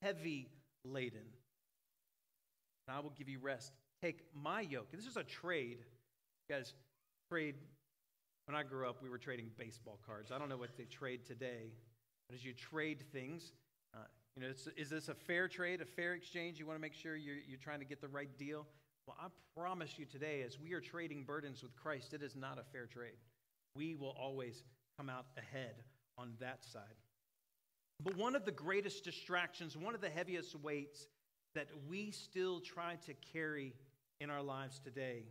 heavy 0.02 0.48
laden, 0.86 1.26
and 2.88 2.96
I 2.96 3.00
will 3.00 3.14
give 3.18 3.28
you 3.28 3.40
rest. 3.40 3.74
Take 4.02 4.20
my 4.34 4.62
yoke. 4.62 4.92
This 4.92 5.06
is 5.06 5.18
a 5.18 5.24
trade. 5.24 5.80
You 6.48 6.56
guys, 6.56 6.74
trade. 7.30 7.56
When 8.46 8.56
I 8.56 8.64
grew 8.64 8.88
up, 8.88 9.02
we 9.02 9.10
were 9.10 9.18
trading 9.18 9.50
baseball 9.58 10.00
cards. 10.06 10.32
I 10.32 10.38
don't 10.38 10.50
know 10.50 10.58
what 10.58 10.78
they 10.78 10.84
trade 10.86 11.26
today, 11.26 11.74
but 12.30 12.36
as 12.36 12.46
you 12.46 12.54
trade 12.54 13.04
things, 13.12 13.54
uh, 13.96 14.00
you 14.36 14.44
know, 14.44 14.50
is 14.78 14.90
this 14.90 15.10
a 15.10 15.16
fair 15.16 15.48
trade, 15.48 15.82
a 15.82 15.86
fair 15.86 16.14
exchange? 16.14 16.60
You 16.60 16.66
want 16.66 16.78
to 16.78 16.82
make 16.82 16.94
sure 16.94 17.16
you're, 17.16 17.38
you're 17.48 17.60
trying 17.60 17.80
to 17.80 17.86
get 17.86 18.02
the 18.02 18.08
right 18.08 18.30
deal. 18.38 18.68
Well, 19.08 19.18
I 19.20 19.28
promise 19.60 19.98
you 19.98 20.06
today, 20.06 20.44
as 20.46 20.60
we 20.60 20.74
are 20.74 20.82
trading 20.82 21.24
burdens 21.24 21.64
with 21.64 21.76
Christ, 21.76 22.14
it 22.14 22.22
is 22.22 22.36
not 22.36 22.60
a 22.60 22.64
fair 22.72 22.86
trade. 22.86 23.18
We 23.76 23.96
will 23.96 24.16
always 24.20 24.64
come 24.98 25.10
out 25.10 25.26
ahead 25.38 25.76
on 26.18 26.34
that 26.40 26.64
side. 26.64 26.84
But 28.04 28.16
one 28.18 28.36
of 28.36 28.46
the 28.46 28.52
greatest 28.52 29.04
distractions, 29.04 29.78
one 29.78 29.96
of 29.96 30.02
the 30.02 30.10
heaviest 30.10 30.56
weights 30.56 31.08
that 31.56 31.68
we 31.90 32.12
still 32.12 32.60
try 32.60 32.98
to 33.06 33.14
carry 33.34 33.74
in 34.20 34.30
our 34.30 34.42
lives 34.42 34.80
today, 34.80 35.24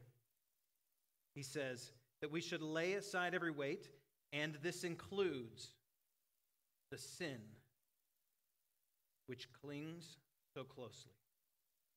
he 1.35 1.43
says 1.43 1.93
that 2.25 2.33
we 2.33 2.41
should 2.41 2.63
lay 2.63 2.95
aside 2.95 3.35
every 3.35 3.51
weight, 3.51 3.91
and 4.33 4.57
this 4.63 4.83
includes 4.83 5.75
the 6.91 6.97
sin 6.97 7.37
which 9.27 9.47
clings 9.61 10.17
so 10.57 10.65
closely. 10.65 11.13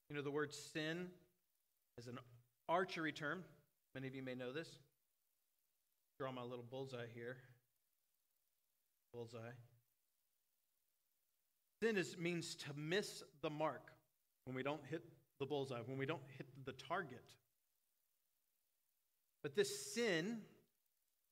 You 0.10 0.18
know, 0.18 0.22
the 0.22 0.30
word 0.30 0.54
sin 0.54 1.08
is 1.98 2.08
an 2.08 2.20
archery 2.68 3.14
term. 3.14 3.46
Many 3.96 4.08
of 4.08 4.16
you 4.16 4.22
may 4.22 4.36
know 4.36 4.52
this. 4.52 4.68
Draw 6.20 6.34
my 6.34 6.42
little 6.42 6.66
bullseye 6.70 7.06
here 7.16 7.38
bullseye. 9.14 9.40
Sin 11.82 11.96
is, 11.96 12.18
means 12.18 12.56
to 12.56 12.74
miss 12.76 13.24
the 13.42 13.50
mark 13.50 13.92
when 14.44 14.58
we 14.58 14.62
don't 14.62 14.84
hit 14.92 15.06
the 15.40 15.46
bullseye, 15.46 15.80
when 15.86 15.98
we 15.98 16.06
don't 16.06 16.20
hit 16.38 16.48
the 16.66 16.74
target. 16.74 17.24
But 19.44 19.56
this 19.56 19.94
sin, 19.94 20.40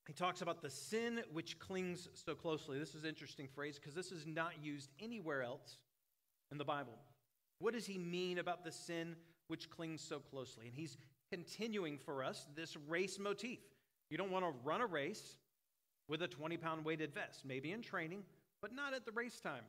he 0.08 0.14
talks 0.14 0.42
about 0.42 0.62
the 0.62 0.70
sin 0.70 1.22
which 1.34 1.60
clings 1.60 2.08
so 2.14 2.36
closely. 2.36 2.80
This 2.80 2.96
is 2.96 3.04
an 3.04 3.10
interesting 3.10 3.48
phrase 3.48 3.80
because 3.80 3.96
this 3.96 4.12
is 4.12 4.26
not 4.26 4.54
used 4.62 4.92
anywhere 5.00 5.44
else 5.44 5.78
in 6.52 6.58
the 6.58 6.66
Bible. 6.66 6.94
What 7.60 7.74
does 7.74 7.86
he 7.86 7.98
mean 7.98 8.38
about 8.38 8.64
the 8.64 8.72
sin 8.72 9.16
which 9.48 9.70
clings 9.70 10.02
so 10.02 10.20
closely? 10.20 10.68
And 10.68 10.74
he's 10.76 10.98
continuing 11.32 11.98
for 11.98 12.24
us 12.24 12.48
this 12.56 12.78
race 12.88 13.18
motif. 13.20 13.60
You 14.10 14.18
don't 14.18 14.32
want 14.32 14.46
to 14.46 14.54
run 14.64 14.82
a 14.82 14.86
race 14.86 15.38
with 16.08 16.22
a 16.22 16.28
20 16.28 16.58
pound 16.58 16.86
weighted 16.86 17.14
vest, 17.14 17.44
maybe 17.46 17.72
in 17.72 17.82
training, 17.82 18.24
but 18.62 18.74
not 18.74 18.94
at 18.94 19.06
the 19.06 19.12
race 19.12 19.40
time. 19.40 19.64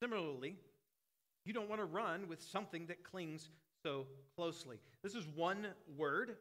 Similarly, 0.00 0.56
you 1.44 1.52
don't 1.52 1.68
want 1.68 1.80
to 1.80 1.86
run 1.86 2.28
with 2.28 2.42
something 2.42 2.86
that 2.86 3.04
clings 3.04 3.50
so 3.82 4.06
closely. 4.34 4.78
This 5.02 5.14
is 5.14 5.26
one 5.34 5.68
word 5.96 6.36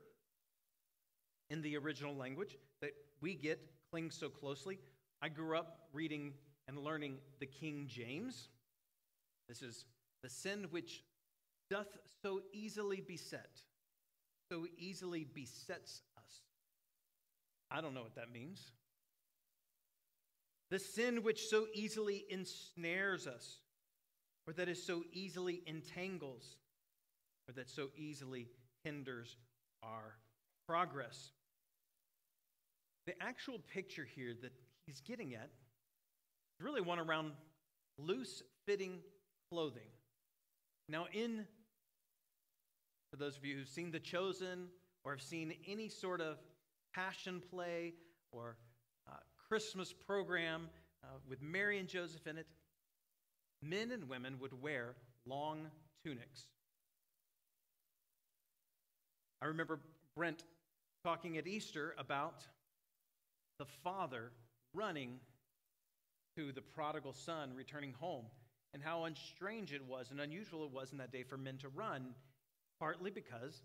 in 1.49 1.61
the 1.61 1.77
original 1.77 2.15
language 2.15 2.57
that 2.81 2.91
we 3.21 3.35
get 3.35 3.59
cling 3.91 4.11
so 4.11 4.29
closely. 4.29 4.79
I 5.21 5.29
grew 5.29 5.57
up 5.57 5.87
reading 5.93 6.33
and 6.67 6.77
learning 6.77 7.17
the 7.39 7.45
King 7.45 7.85
James. 7.87 8.49
This 9.47 9.61
is 9.61 9.85
the 10.23 10.29
sin 10.29 10.67
which 10.71 11.03
doth 11.69 11.97
so 12.21 12.41
easily 12.53 13.01
beset, 13.01 13.59
so 14.51 14.65
easily 14.77 15.25
besets 15.25 16.01
us. 16.17 16.41
I 17.69 17.81
don't 17.81 17.93
know 17.93 18.03
what 18.03 18.15
that 18.15 18.31
means. 18.31 18.71
The 20.69 20.79
sin 20.79 21.23
which 21.23 21.47
so 21.47 21.67
easily 21.73 22.25
ensnares 22.29 23.27
us, 23.27 23.59
or 24.47 24.53
that 24.53 24.69
is 24.69 24.85
so 24.85 25.03
easily 25.11 25.61
entangles, 25.67 26.57
or 27.47 27.53
that 27.53 27.69
so 27.69 27.89
easily 27.95 28.47
hinders 28.83 29.37
our 29.83 30.15
progress. 30.67 31.31
The 33.05 33.13
actual 33.21 33.59
picture 33.73 34.05
here 34.15 34.33
that 34.41 34.51
he's 34.85 35.01
getting 35.01 35.33
at 35.33 35.49
is 36.57 36.63
really 36.63 36.81
one 36.81 36.99
around 36.99 37.31
loose 37.97 38.41
fitting 38.65 38.99
clothing. 39.49 39.89
Now, 40.89 41.05
in, 41.13 41.45
for 43.11 43.17
those 43.17 43.37
of 43.37 43.45
you 43.45 43.57
who've 43.57 43.67
seen 43.67 43.91
The 43.91 43.99
Chosen 43.99 44.67
or 45.03 45.11
have 45.11 45.21
seen 45.21 45.53
any 45.67 45.89
sort 45.89 46.21
of 46.21 46.37
passion 46.95 47.41
play 47.49 47.93
or 48.31 48.55
uh, 49.09 49.15
Christmas 49.49 49.93
program 49.93 50.69
uh, 51.03 51.07
with 51.27 51.41
Mary 51.41 51.79
and 51.79 51.87
Joseph 51.87 52.25
in 52.27 52.37
it, 52.37 52.47
men 53.61 53.91
and 53.91 54.07
women 54.09 54.37
would 54.39 54.61
wear 54.61 54.95
long 55.25 55.67
tunics. 56.05 56.45
I 59.41 59.47
remember 59.47 59.79
Brent 60.15 60.43
talking 61.03 61.37
at 61.37 61.47
Easter 61.47 61.95
about 61.97 62.45
the 63.59 63.65
father 63.83 64.31
running 64.73 65.19
to 66.37 66.51
the 66.51 66.61
prodigal 66.61 67.13
son 67.13 67.51
returning 67.55 67.93
home 67.99 68.25
and 68.73 68.81
how 68.81 69.07
strange 69.13 69.73
it 69.73 69.85
was 69.85 70.11
and 70.11 70.19
unusual 70.19 70.65
it 70.65 70.71
was 70.71 70.91
in 70.91 70.97
that 70.97 71.11
day 71.11 71.23
for 71.23 71.37
men 71.37 71.57
to 71.57 71.69
run, 71.69 72.15
partly 72.79 73.11
because 73.11 73.61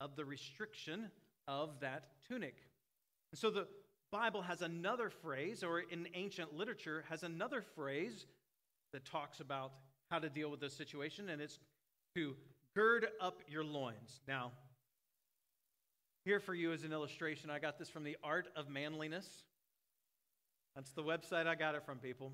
of 0.00 0.16
the 0.16 0.24
restriction 0.24 1.10
of 1.46 1.78
that 1.80 2.04
tunic. 2.26 2.56
And 3.30 3.38
so 3.38 3.50
the 3.50 3.68
Bible 4.10 4.42
has 4.42 4.62
another 4.62 5.10
phrase, 5.10 5.62
or 5.62 5.80
in 5.80 6.08
ancient 6.14 6.54
literature, 6.54 7.04
has 7.08 7.22
another 7.22 7.62
phrase 7.62 8.26
that 8.92 9.04
talks 9.04 9.40
about 9.40 9.72
how 10.10 10.18
to 10.18 10.28
deal 10.28 10.50
with 10.50 10.60
this 10.60 10.74
situation, 10.74 11.30
and 11.30 11.40
it's 11.40 11.58
to 12.14 12.34
gird 12.74 13.06
up 13.20 13.40
your 13.48 13.64
loins. 13.64 14.20
Now, 14.28 14.52
here 16.24 16.40
for 16.40 16.54
you 16.54 16.72
as 16.72 16.84
an 16.84 16.92
illustration, 16.92 17.50
I 17.50 17.58
got 17.58 17.78
this 17.78 17.88
from 17.88 18.04
the 18.04 18.16
Art 18.22 18.48
of 18.56 18.68
Manliness. 18.68 19.44
That's 20.74 20.92
the 20.92 21.02
website 21.02 21.46
I 21.46 21.54
got 21.54 21.74
it 21.74 21.84
from, 21.84 21.98
people 21.98 22.32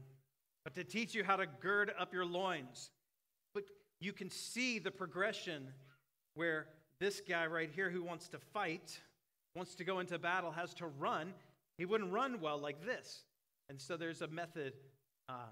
but 0.68 0.75
to 0.75 0.85
teach 0.85 1.14
you 1.14 1.25
how 1.25 1.35
to 1.35 1.47
gird 1.61 1.90
up 1.99 2.12
your 2.12 2.26
loins. 2.26 2.90
But 3.54 3.64
you 4.00 4.12
can 4.12 4.28
see 4.28 4.78
the 4.78 4.90
progression 4.90 5.68
where 6.35 6.66
this 7.00 7.23
guy 7.26 7.47
right 7.47 7.71
here 7.75 7.88
who 7.88 8.02
wants 8.02 8.28
to 8.28 8.38
fight, 8.38 9.00
wants 9.54 9.75
to 9.76 9.85
go 9.85 10.00
into 10.00 10.18
battle, 10.18 10.50
has 10.50 10.75
to 10.75 10.87
run. 10.87 11.33
He 11.78 11.87
wouldn't 11.87 12.12
run 12.12 12.42
well 12.42 12.59
like 12.59 12.85
this. 12.85 13.23
And 13.71 13.80
so 13.80 13.97
there's 13.97 14.21
a 14.21 14.26
method, 14.26 14.75
uh, 15.30 15.49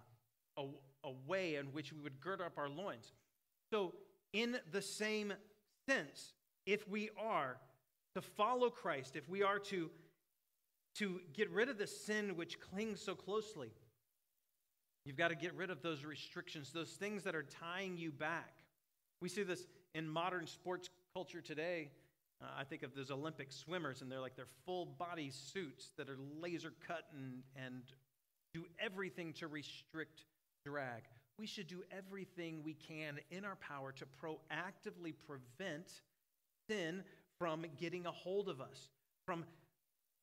a, 0.58 0.64
a 1.04 1.12
way 1.26 1.54
in 1.54 1.66
which 1.66 1.94
we 1.94 2.00
would 2.00 2.20
gird 2.20 2.42
up 2.42 2.58
our 2.58 2.68
loins. 2.68 3.14
So, 3.72 3.94
in 4.34 4.58
the 4.70 4.82
same 4.82 5.32
sense, 5.88 6.34
if 6.66 6.86
we 6.86 7.08
are 7.18 7.56
to 8.16 8.20
follow 8.20 8.70
Christ, 8.70 9.16
if 9.16 9.28
we 9.28 9.42
are 9.42 9.58
to, 9.58 9.90
to 10.96 11.20
get 11.32 11.50
rid 11.50 11.68
of 11.68 11.78
the 11.78 11.86
sin 11.86 12.36
which 12.36 12.60
clings 12.60 13.00
so 13.00 13.14
closely, 13.14 13.70
You've 15.06 15.16
got 15.16 15.28
to 15.28 15.36
get 15.36 15.54
rid 15.54 15.70
of 15.70 15.82
those 15.82 16.04
restrictions, 16.04 16.72
those 16.72 16.90
things 16.90 17.22
that 17.22 17.36
are 17.36 17.44
tying 17.44 17.96
you 17.96 18.10
back. 18.10 18.52
We 19.22 19.28
see 19.28 19.44
this 19.44 19.64
in 19.94 20.08
modern 20.08 20.48
sports 20.48 20.90
culture 21.14 21.40
today. 21.40 21.92
Uh, 22.42 22.48
I 22.58 22.64
think 22.64 22.82
of 22.82 22.92
those 22.92 23.12
Olympic 23.12 23.52
swimmers, 23.52 24.02
and 24.02 24.10
they're 24.10 24.20
like 24.20 24.34
their 24.34 24.48
full 24.64 24.84
body 24.84 25.30
suits 25.30 25.92
that 25.96 26.10
are 26.10 26.18
laser 26.42 26.72
cut 26.84 27.04
and, 27.14 27.44
and 27.54 27.84
do 28.52 28.64
everything 28.80 29.32
to 29.34 29.46
restrict 29.46 30.24
drag. 30.66 31.04
We 31.38 31.46
should 31.46 31.68
do 31.68 31.84
everything 31.96 32.62
we 32.64 32.74
can 32.74 33.20
in 33.30 33.44
our 33.44 33.56
power 33.56 33.92
to 33.92 34.06
proactively 34.20 35.14
prevent 35.24 36.00
sin 36.68 37.04
from 37.38 37.64
getting 37.78 38.06
a 38.06 38.10
hold 38.10 38.48
of 38.48 38.60
us. 38.60 38.88
From 39.24 39.44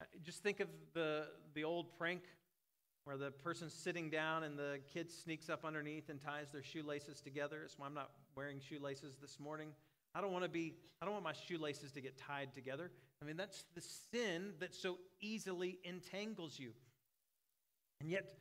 uh, 0.01 0.05
just 0.23 0.41
think 0.43 0.59
of 0.59 0.67
the, 0.93 1.27
the 1.53 1.63
old 1.63 1.97
prank 1.97 2.21
where 3.05 3.17
the 3.17 3.31
person's 3.31 3.73
sitting 3.73 4.09
down 4.09 4.43
and 4.43 4.57
the 4.57 4.79
kid 4.93 5.11
sneaks 5.11 5.49
up 5.49 5.65
underneath 5.65 6.09
and 6.09 6.21
ties 6.21 6.47
their 6.51 6.63
shoelaces 6.63 7.19
together. 7.21 7.59
That's 7.61 7.77
why 7.77 7.85
I'm 7.85 7.93
not 7.93 8.11
wearing 8.35 8.59
shoelaces 8.59 9.17
this 9.21 9.39
morning. 9.39 9.69
I 10.15 10.21
don't 10.21 10.31
want 10.31 10.43
to 10.43 10.49
be, 10.49 10.75
I 11.01 11.05
don't 11.05 11.13
want 11.13 11.23
my 11.23 11.33
shoelaces 11.33 11.91
to 11.93 12.01
get 12.01 12.17
tied 12.17 12.53
together. 12.53 12.91
I 13.21 13.25
mean, 13.25 13.35
that's 13.35 13.65
the 13.75 13.81
sin 14.11 14.53
that 14.59 14.73
so 14.73 14.97
easily 15.21 15.79
entangles 15.83 16.59
you. 16.59 16.71
And 17.99 18.09
yet, 18.09 18.33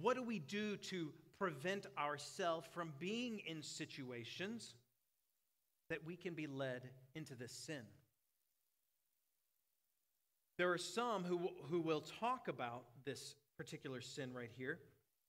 what 0.00 0.14
do 0.16 0.22
we 0.22 0.38
do 0.38 0.76
to 0.76 1.12
prevent 1.38 1.86
ourselves 1.98 2.66
from 2.72 2.92
being 2.98 3.40
in 3.46 3.62
situations 3.62 4.74
that 5.88 6.04
we 6.04 6.16
can 6.16 6.34
be 6.34 6.46
led 6.46 6.82
into 7.14 7.34
this 7.34 7.52
sin? 7.52 7.82
There 10.58 10.72
are 10.72 10.78
some 10.78 11.24
who, 11.24 11.50
who 11.68 11.80
will 11.80 12.00
talk 12.00 12.48
about 12.48 12.84
this 13.04 13.34
particular 13.58 14.00
sin 14.00 14.32
right 14.32 14.50
here 14.56 14.78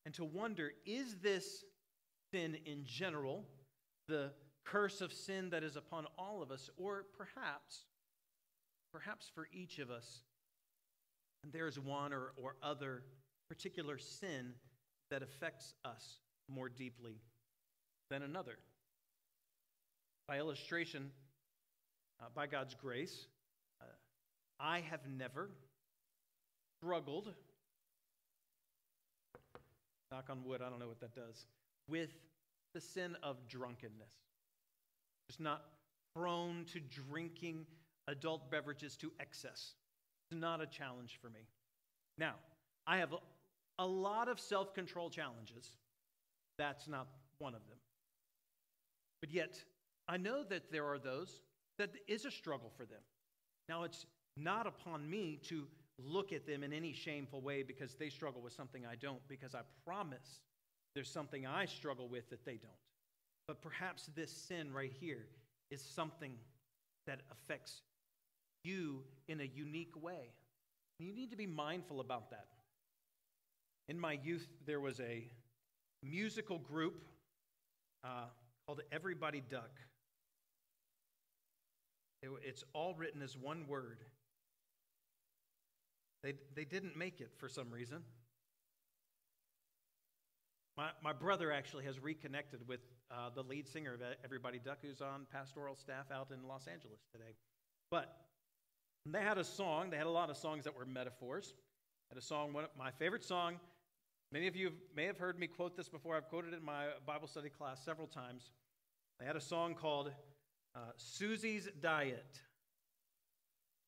and 0.05 0.13
to 0.15 0.23
wonder 0.23 0.71
is 0.85 1.17
this 1.21 1.65
sin 2.33 2.57
in 2.65 2.85
general 2.85 3.45
the 4.07 4.31
curse 4.63 5.01
of 5.01 5.13
sin 5.13 5.49
that 5.49 5.63
is 5.63 5.75
upon 5.75 6.05
all 6.17 6.41
of 6.41 6.51
us, 6.51 6.69
or 6.77 7.05
perhaps, 7.17 7.85
perhaps 8.93 9.29
for 9.33 9.47
each 9.51 9.79
of 9.79 9.89
us, 9.89 10.21
there's 11.51 11.79
one 11.79 12.13
or, 12.13 12.33
or 12.35 12.55
other 12.61 13.03
particular 13.49 13.97
sin 13.97 14.53
that 15.09 15.23
affects 15.23 15.73
us 15.85 16.19
more 16.49 16.69
deeply 16.69 17.17
than 18.09 18.23
another. 18.23 18.57
By 20.27 20.37
illustration, 20.37 21.11
uh, 22.21 22.25
by 22.35 22.47
God's 22.47 22.75
grace, 22.75 23.27
I 24.59 24.81
have 24.89 25.01
never 25.07 25.49
struggled 26.79 27.33
knock 30.11 30.29
on 30.29 30.43
wood, 30.43 30.61
I 30.65 30.69
don't 30.69 30.79
know 30.79 30.87
what 30.87 30.99
that 31.01 31.15
does, 31.15 31.45
with 31.87 32.11
the 32.73 32.81
sin 32.81 33.15
of 33.23 33.35
drunkenness. 33.47 34.11
Just 35.29 35.39
not 35.39 35.65
prone 36.15 36.65
to 36.73 36.79
drinking 36.79 37.65
adult 38.07 38.49
beverages 38.49 38.95
to 38.97 39.11
excess. 39.19 39.73
It's 40.31 40.39
not 40.39 40.61
a 40.61 40.65
challenge 40.65 41.19
for 41.21 41.29
me. 41.29 41.41
Now, 42.17 42.35
I 42.85 42.97
have 42.97 43.13
a, 43.13 43.17
a 43.79 43.85
lot 43.85 44.29
of 44.29 44.39
self 44.39 44.73
control 44.73 45.09
challenges. 45.09 45.71
That's 46.57 46.87
not 46.87 47.07
one 47.39 47.53
of 47.53 47.61
them. 47.67 47.77
But 49.21 49.31
yet, 49.31 49.61
I 50.07 50.17
know 50.17 50.43
that 50.43 50.71
there 50.71 50.85
are 50.85 50.99
those 50.99 51.41
that 51.77 51.91
is 52.07 52.25
a 52.25 52.31
struggle 52.31 52.71
for 52.75 52.85
them. 52.85 53.01
Now, 53.69 53.83
it's 53.83 54.05
not 54.38 54.67
upon 54.67 55.10
me 55.10 55.39
to 55.43 55.67
look 56.04 56.32
at 56.32 56.45
them 56.45 56.63
in 56.63 56.73
any 56.73 56.93
shameful 56.93 57.41
way 57.41 57.63
because 57.63 57.95
they 57.95 58.10
struggle 58.10 58.41
with 58.41 58.54
something 58.54 58.86
I 58.86 58.95
don't, 58.95 59.26
because 59.28 59.56
I 59.56 59.62
promise 59.86 60.41
there's 60.93 61.10
something 61.10 61.45
I 61.45 61.65
struggle 61.65 62.08
with 62.08 62.30
that 62.30 62.45
they 62.45 62.58
don't. 62.58 62.71
But 63.47 63.62
perhaps 63.62 64.10
this 64.15 64.32
sin 64.32 64.73
right 64.73 64.91
here 65.00 65.28
is 65.71 65.82
something 65.82 66.34
that 67.06 67.21
affects 67.32 67.82
you 68.63 69.04
in 69.28 69.39
a 69.41 69.43
unique 69.43 70.02
way. 70.02 70.34
You 71.00 71.13
need 71.13 71.32
to 71.32 71.38
be 71.38 71.47
mindful 71.47 72.00
about 72.00 72.30
that. 72.32 72.47
In 73.89 74.00
my 74.00 74.19
youth, 74.23 74.47
there 74.65 74.82
was 74.82 75.00
a 75.00 75.32
musical 76.04 76.60
group 76.60 77.06
uh, 78.04 78.26
called 78.65 78.82
Everybody 78.91 79.41
Duck. 79.50 79.71
It, 82.21 82.30
it's 82.43 82.63
all 82.73 82.95
written 82.95 83.21
as 83.21 83.38
one 83.38 83.65
word 83.67 84.00
they, 86.23 86.34
they 86.56 86.65
didn't 86.65 86.97
make 86.97 87.21
it 87.21 87.32
for 87.38 87.47
some 87.47 87.71
reason. 87.71 88.03
My, 90.77 90.89
my 91.03 91.13
brother 91.13 91.51
actually 91.51 91.86
has 91.86 91.99
reconnected 91.99 92.67
with 92.67 92.82
uh, 93.10 93.30
the 93.34 93.41
lead 93.41 93.67
singer 93.67 93.95
of 93.95 94.01
Everybody 94.23 94.60
Duck, 94.60 94.77
who's 94.84 95.01
on 95.01 95.25
pastoral 95.32 95.75
staff 95.75 96.06
out 96.13 96.30
in 96.32 96.47
Los 96.47 96.67
Angeles 96.67 96.99
today. 97.12 97.34
But 97.89 98.15
they 99.06 99.21
had 99.21 99.38
a 99.38 99.43
song, 99.43 99.89
they 99.89 99.97
had 99.97 100.06
a 100.06 100.12
lot 100.12 100.30
of 100.30 100.38
songs 100.38 100.65
that 100.65 100.75
were 100.75 100.86
metaphors. 100.86 101.53
had 102.10 102.17
a 102.17 102.21
song, 102.21 102.53
one 102.53 102.65
of 102.65 102.69
my 102.77 102.91
favorite 102.91 103.23
song. 103.23 103.60
Many 104.32 104.47
of 104.47 104.56
you 104.56 104.71
may 104.95 105.06
have 105.06 105.17
heard 105.17 105.39
me 105.39 105.47
quote 105.47 105.75
this 105.75 105.88
before. 105.88 106.15
I've 106.15 106.27
quoted 106.27 106.53
it 106.53 106.58
in 106.58 106.65
my 106.65 106.88
Bible 107.06 107.27
study 107.27 107.49
class 107.49 107.84
several 107.84 108.08
times. 108.08 108.51
They 109.19 109.25
had 109.25 109.38
a 109.38 109.41
song 109.41 109.73
called 109.73 110.12
uh, 110.75 110.80
Susie's 110.97 111.69
Diet. 111.82 112.41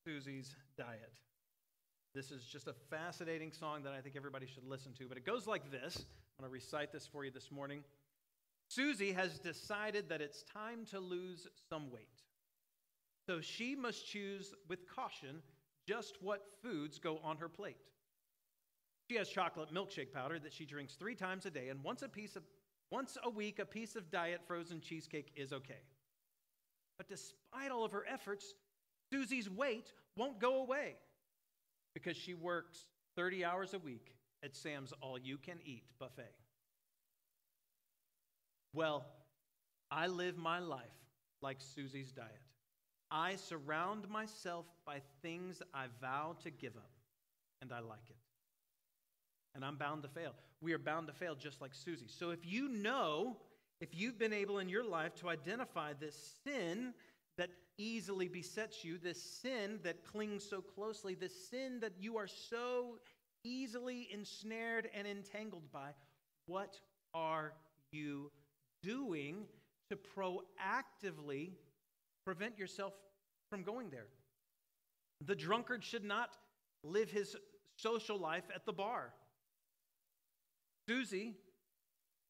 Susie's 0.04 0.56
Diet. 0.76 1.12
This 2.14 2.32
is 2.32 2.44
just 2.44 2.66
a 2.66 2.74
fascinating 2.90 3.52
song 3.52 3.84
that 3.84 3.92
I 3.92 4.00
think 4.00 4.16
everybody 4.16 4.46
should 4.46 4.66
listen 4.66 4.92
to, 4.94 5.06
but 5.08 5.16
it 5.16 5.24
goes 5.24 5.46
like 5.46 5.70
this. 5.70 5.96
I'm 5.96 6.42
going 6.42 6.50
to 6.50 6.52
recite 6.52 6.92
this 6.92 7.06
for 7.06 7.24
you 7.24 7.30
this 7.30 7.52
morning. 7.52 7.84
Susie 8.66 9.12
has 9.12 9.38
decided 9.38 10.08
that 10.08 10.20
it's 10.20 10.42
time 10.42 10.84
to 10.90 10.98
lose 10.98 11.46
some 11.68 11.90
weight. 11.92 12.22
So 13.26 13.40
she 13.40 13.76
must 13.76 14.06
choose 14.06 14.54
with 14.68 14.88
caution 14.92 15.42
just 15.86 16.18
what 16.20 16.42
foods 16.62 16.98
go 16.98 17.20
on 17.22 17.36
her 17.36 17.48
plate. 17.48 17.76
She 19.08 19.16
has 19.16 19.28
chocolate 19.28 19.72
milkshake 19.72 20.12
powder 20.12 20.40
that 20.40 20.52
she 20.52 20.64
drinks 20.64 20.94
three 20.94 21.14
times 21.14 21.46
a 21.46 21.50
day, 21.50 21.68
and 21.68 21.82
once 21.84 22.02
a 22.02 22.08
piece 22.08 22.34
of 22.34 22.42
once 22.90 23.16
a 23.22 23.30
week, 23.30 23.60
a 23.60 23.64
piece 23.64 23.94
of 23.94 24.10
diet 24.10 24.40
frozen 24.44 24.80
cheesecake 24.80 25.30
is 25.36 25.52
okay. 25.52 25.82
But 26.98 27.08
despite 27.08 27.70
all 27.70 27.84
of 27.84 27.92
her 27.92 28.04
efforts, 28.08 28.54
Susie's 29.12 29.48
weight 29.48 29.92
won't 30.16 30.40
go 30.40 30.62
away 30.62 30.96
because 31.94 32.16
she 32.16 32.34
works 32.34 32.86
30 33.16 33.44
hours 33.44 33.74
a 33.74 33.78
week 33.78 34.14
at 34.42 34.54
Sam's 34.54 34.92
all 35.00 35.18
you 35.18 35.36
can 35.36 35.58
eat 35.64 35.84
buffet. 35.98 36.32
Well, 38.72 39.04
I 39.90 40.06
live 40.06 40.38
my 40.38 40.60
life 40.60 40.84
like 41.42 41.58
Susie's 41.60 42.12
diet. 42.12 42.28
I 43.10 43.34
surround 43.36 44.08
myself 44.08 44.66
by 44.86 45.00
things 45.22 45.62
I 45.74 45.86
vow 46.00 46.36
to 46.44 46.50
give 46.50 46.76
up, 46.76 46.92
and 47.60 47.72
I 47.72 47.80
like 47.80 48.08
it. 48.08 48.16
And 49.54 49.64
I'm 49.64 49.76
bound 49.76 50.04
to 50.04 50.08
fail. 50.08 50.32
We 50.60 50.72
are 50.74 50.78
bound 50.78 51.08
to 51.08 51.12
fail 51.12 51.34
just 51.34 51.60
like 51.60 51.74
Susie. 51.74 52.06
So 52.06 52.30
if 52.30 52.46
you 52.46 52.68
know, 52.68 53.36
if 53.80 53.88
you've 53.92 54.18
been 54.18 54.32
able 54.32 54.60
in 54.60 54.68
your 54.68 54.84
life 54.84 55.16
to 55.16 55.28
identify 55.28 55.94
this 55.98 56.34
sin 56.44 56.94
that 57.40 57.48
easily 57.78 58.28
besets 58.28 58.84
you, 58.84 58.98
this 58.98 59.40
sin 59.40 59.80
that 59.82 60.04
clings 60.04 60.44
so 60.44 60.60
closely, 60.60 61.14
this 61.14 61.48
sin 61.48 61.80
that 61.80 61.94
you 61.98 62.18
are 62.18 62.26
so 62.26 62.98
easily 63.44 64.08
ensnared 64.12 64.90
and 64.94 65.06
entangled 65.06 65.72
by, 65.72 65.88
what 66.44 66.78
are 67.14 67.54
you 67.92 68.30
doing 68.82 69.46
to 69.88 69.96
proactively 69.96 71.52
prevent 72.26 72.58
yourself 72.58 72.92
from 73.48 73.62
going 73.62 73.88
there? 73.88 74.08
The 75.24 75.34
drunkard 75.34 75.82
should 75.82 76.04
not 76.04 76.36
live 76.84 77.10
his 77.10 77.36
social 77.78 78.18
life 78.18 78.44
at 78.54 78.66
the 78.66 78.72
bar. 78.74 79.14
Susie, 80.86 81.36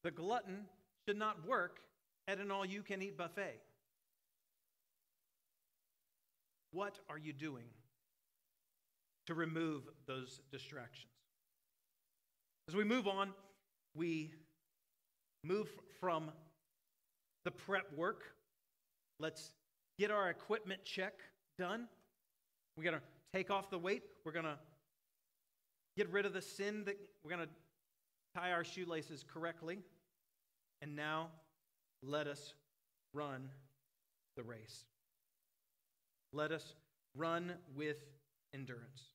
the 0.05 0.11
glutton, 0.11 0.67
should 1.05 1.17
not 1.17 1.45
work 1.45 1.81
at 2.29 2.39
an 2.39 2.49
all 2.49 2.65
you 2.65 2.81
can 2.81 3.01
eat 3.01 3.17
buffet. 3.17 3.59
What 6.71 6.99
are 7.09 7.17
you 7.17 7.33
doing 7.33 7.65
to 9.27 9.33
remove 9.33 9.83
those 10.07 10.41
distractions? 10.51 11.11
As 12.67 12.75
we 12.75 12.83
move 12.83 13.07
on, 13.07 13.31
we 13.95 14.31
move 15.43 15.67
from 15.99 16.31
the 17.43 17.51
prep 17.51 17.91
work. 17.97 18.23
Let's 19.19 19.51
get 19.99 20.11
our 20.11 20.29
equipment 20.29 20.85
check 20.85 21.13
done. 21.57 21.87
We're 22.77 22.83
going 22.83 22.95
to 22.95 23.01
take 23.33 23.51
off 23.51 23.69
the 23.69 23.77
weight. 23.77 24.03
We're 24.23 24.31
going 24.31 24.45
to 24.45 24.57
get 25.97 26.09
rid 26.09 26.25
of 26.25 26.33
the 26.33 26.41
sin 26.41 26.85
that 26.85 26.97
we're 27.23 27.35
going 27.35 27.47
to 27.47 28.39
tie 28.39 28.51
our 28.51 28.63
shoelaces 28.63 29.25
correctly. 29.27 29.79
And 30.81 30.95
now 30.95 31.27
let 32.01 32.27
us 32.27 32.53
run 33.13 33.49
the 34.37 34.43
race. 34.43 34.85
Let 36.33 36.51
us 36.51 36.75
run 37.15 37.53
with 37.75 37.97
endurance. 38.53 39.13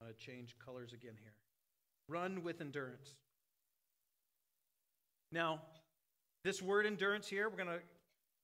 I'm 0.00 0.08
going 0.08 0.16
to 0.18 0.24
change 0.24 0.56
colors 0.64 0.92
again 0.92 1.14
here. 1.20 1.34
Run 2.08 2.42
with 2.42 2.60
endurance. 2.60 3.14
Now, 5.32 5.62
this 6.44 6.60
word 6.60 6.86
endurance 6.86 7.26
here, 7.26 7.48
we're 7.48 7.56
going 7.56 7.78
to 7.78 7.84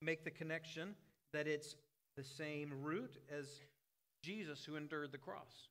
make 0.00 0.24
the 0.24 0.30
connection 0.30 0.94
that 1.33 1.46
it's 1.46 1.76
the 2.16 2.24
same 2.24 2.72
root 2.83 3.16
as 3.30 3.61
Jesus 4.24 4.64
who 4.64 4.76
endured 4.76 5.12
the 5.12 5.18
cross. 5.18 5.68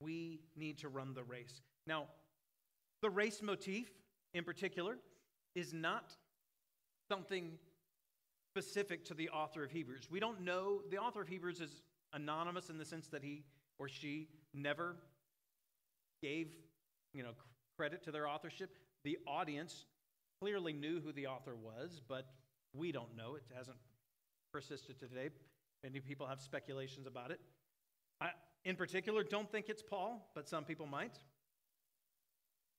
We 0.00 0.40
need 0.56 0.78
to 0.78 0.88
run 0.88 1.14
the 1.14 1.24
race. 1.24 1.60
Now, 1.86 2.06
the 3.02 3.10
race 3.10 3.42
motif 3.42 3.90
in 4.34 4.44
particular 4.44 4.98
is 5.54 5.72
not 5.72 6.16
something 7.10 7.52
specific 8.62 9.04
to 9.04 9.14
the 9.14 9.28
author 9.28 9.62
of 9.62 9.70
Hebrews. 9.70 10.08
We 10.10 10.18
don't 10.18 10.40
know, 10.40 10.80
the 10.90 10.98
author 10.98 11.22
of 11.22 11.28
Hebrews 11.28 11.60
is 11.60 11.80
anonymous 12.12 12.70
in 12.70 12.78
the 12.78 12.84
sense 12.84 13.06
that 13.08 13.22
he 13.22 13.44
or 13.78 13.88
she 13.88 14.26
never 14.52 14.96
gave, 16.20 16.48
you 17.14 17.22
know, 17.22 17.30
credit 17.76 18.02
to 18.04 18.10
their 18.10 18.26
authorship. 18.26 18.74
The 19.04 19.16
audience 19.28 19.84
clearly 20.40 20.72
knew 20.72 21.00
who 21.00 21.12
the 21.12 21.28
author 21.28 21.54
was, 21.54 22.00
but 22.08 22.26
we 22.74 22.90
don't 22.90 23.16
know. 23.16 23.36
It 23.36 23.44
hasn't 23.56 23.76
persisted 24.52 24.98
to 24.98 25.06
today. 25.06 25.28
Many 25.84 26.00
people 26.00 26.26
have 26.26 26.40
speculations 26.40 27.06
about 27.06 27.30
it. 27.30 27.38
I, 28.20 28.30
in 28.64 28.74
particular, 28.74 29.22
don't 29.22 29.50
think 29.52 29.68
it's 29.68 29.82
Paul, 29.82 30.32
but 30.34 30.48
some 30.48 30.64
people 30.64 30.86
might. 30.86 31.16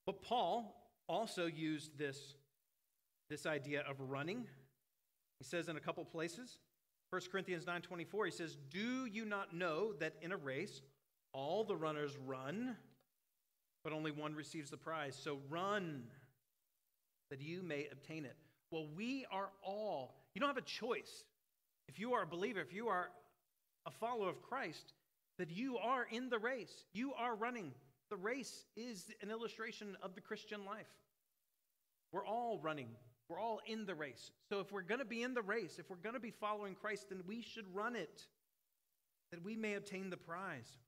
But 0.05 0.21
Paul 0.21 0.91
also 1.07 1.45
used 1.45 1.97
this, 1.97 2.35
this 3.29 3.45
idea 3.45 3.85
of 3.89 3.95
running. 4.01 4.45
He 5.39 5.45
says 5.45 5.69
in 5.69 5.77
a 5.77 5.79
couple 5.79 6.03
places, 6.05 6.59
1 7.09 7.21
Corinthians 7.31 7.65
9:24, 7.65 8.25
he 8.25 8.31
says, 8.31 8.55
"Do 8.55 9.05
you 9.05 9.25
not 9.25 9.53
know 9.53 9.93
that 9.93 10.15
in 10.21 10.31
a 10.31 10.37
race 10.37 10.81
all 11.33 11.63
the 11.63 11.75
runners 11.75 12.15
run, 12.17 12.77
but 13.83 13.93
only 13.93 14.11
one 14.11 14.35
receives 14.35 14.69
the 14.69 14.77
prize? 14.77 15.15
So 15.15 15.37
run 15.49 16.11
that 17.29 17.41
you 17.41 17.63
may 17.63 17.87
obtain 17.87 18.25
it." 18.25 18.37
Well, 18.71 18.87
we 18.87 19.25
are 19.31 19.51
all, 19.63 20.15
you 20.33 20.39
don't 20.39 20.49
have 20.49 20.57
a 20.57 20.61
choice. 20.61 21.25
If 21.87 21.97
you 21.97 22.13
are 22.13 22.21
a 22.21 22.27
believer, 22.27 22.59
if 22.59 22.71
you 22.71 22.89
are 22.89 23.11
a 23.85 23.91
follower 23.91 24.29
of 24.29 24.43
Christ, 24.43 24.93
that 25.39 25.49
you 25.49 25.77
are 25.77 26.03
in 26.03 26.29
the 26.29 26.37
race. 26.37 26.85
You 26.93 27.13
are 27.15 27.35
running. 27.35 27.73
The 28.09 28.17
race 28.17 28.65
is 28.75 29.11
an 29.21 29.31
illustration 29.31 29.97
of 30.03 30.13
the 30.13 30.21
Christian 30.21 30.65
life. 30.65 30.91
We're 32.11 32.25
all 32.25 32.59
running. 32.59 32.95
We're 33.29 33.39
all 33.39 33.61
in 33.67 33.85
the 33.85 33.95
race. 33.95 34.31
So 34.49 34.59
if 34.59 34.71
we're 34.71 34.81
going 34.81 34.99
to 34.99 35.05
be 35.05 35.21
in 35.21 35.35
the 35.35 35.41
race, 35.43 35.77
if 35.77 35.89
we're 35.89 35.97
going 35.97 36.15
to 36.15 36.19
be 36.19 36.31
following 36.31 36.73
Christ, 36.73 37.09
then 37.09 37.21
we 37.27 37.41
should 37.41 37.65
run 37.73 37.95
it 37.95 38.25
that 39.31 39.43
we 39.43 39.55
may 39.55 39.75
obtain 39.75 40.09
the 40.09 40.17
prize. 40.17 40.79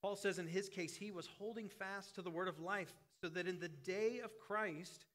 Paul 0.00 0.14
says 0.14 0.38
in 0.38 0.46
his 0.46 0.68
case, 0.68 0.94
he 0.94 1.10
was 1.10 1.28
holding 1.38 1.68
fast 1.68 2.14
to 2.14 2.22
the 2.22 2.30
word 2.30 2.46
of 2.46 2.60
life 2.60 2.94
so 3.22 3.28
that 3.30 3.48
in 3.48 3.58
the 3.58 3.68
day 3.68 4.20
of 4.22 4.38
Christ, 4.38 5.06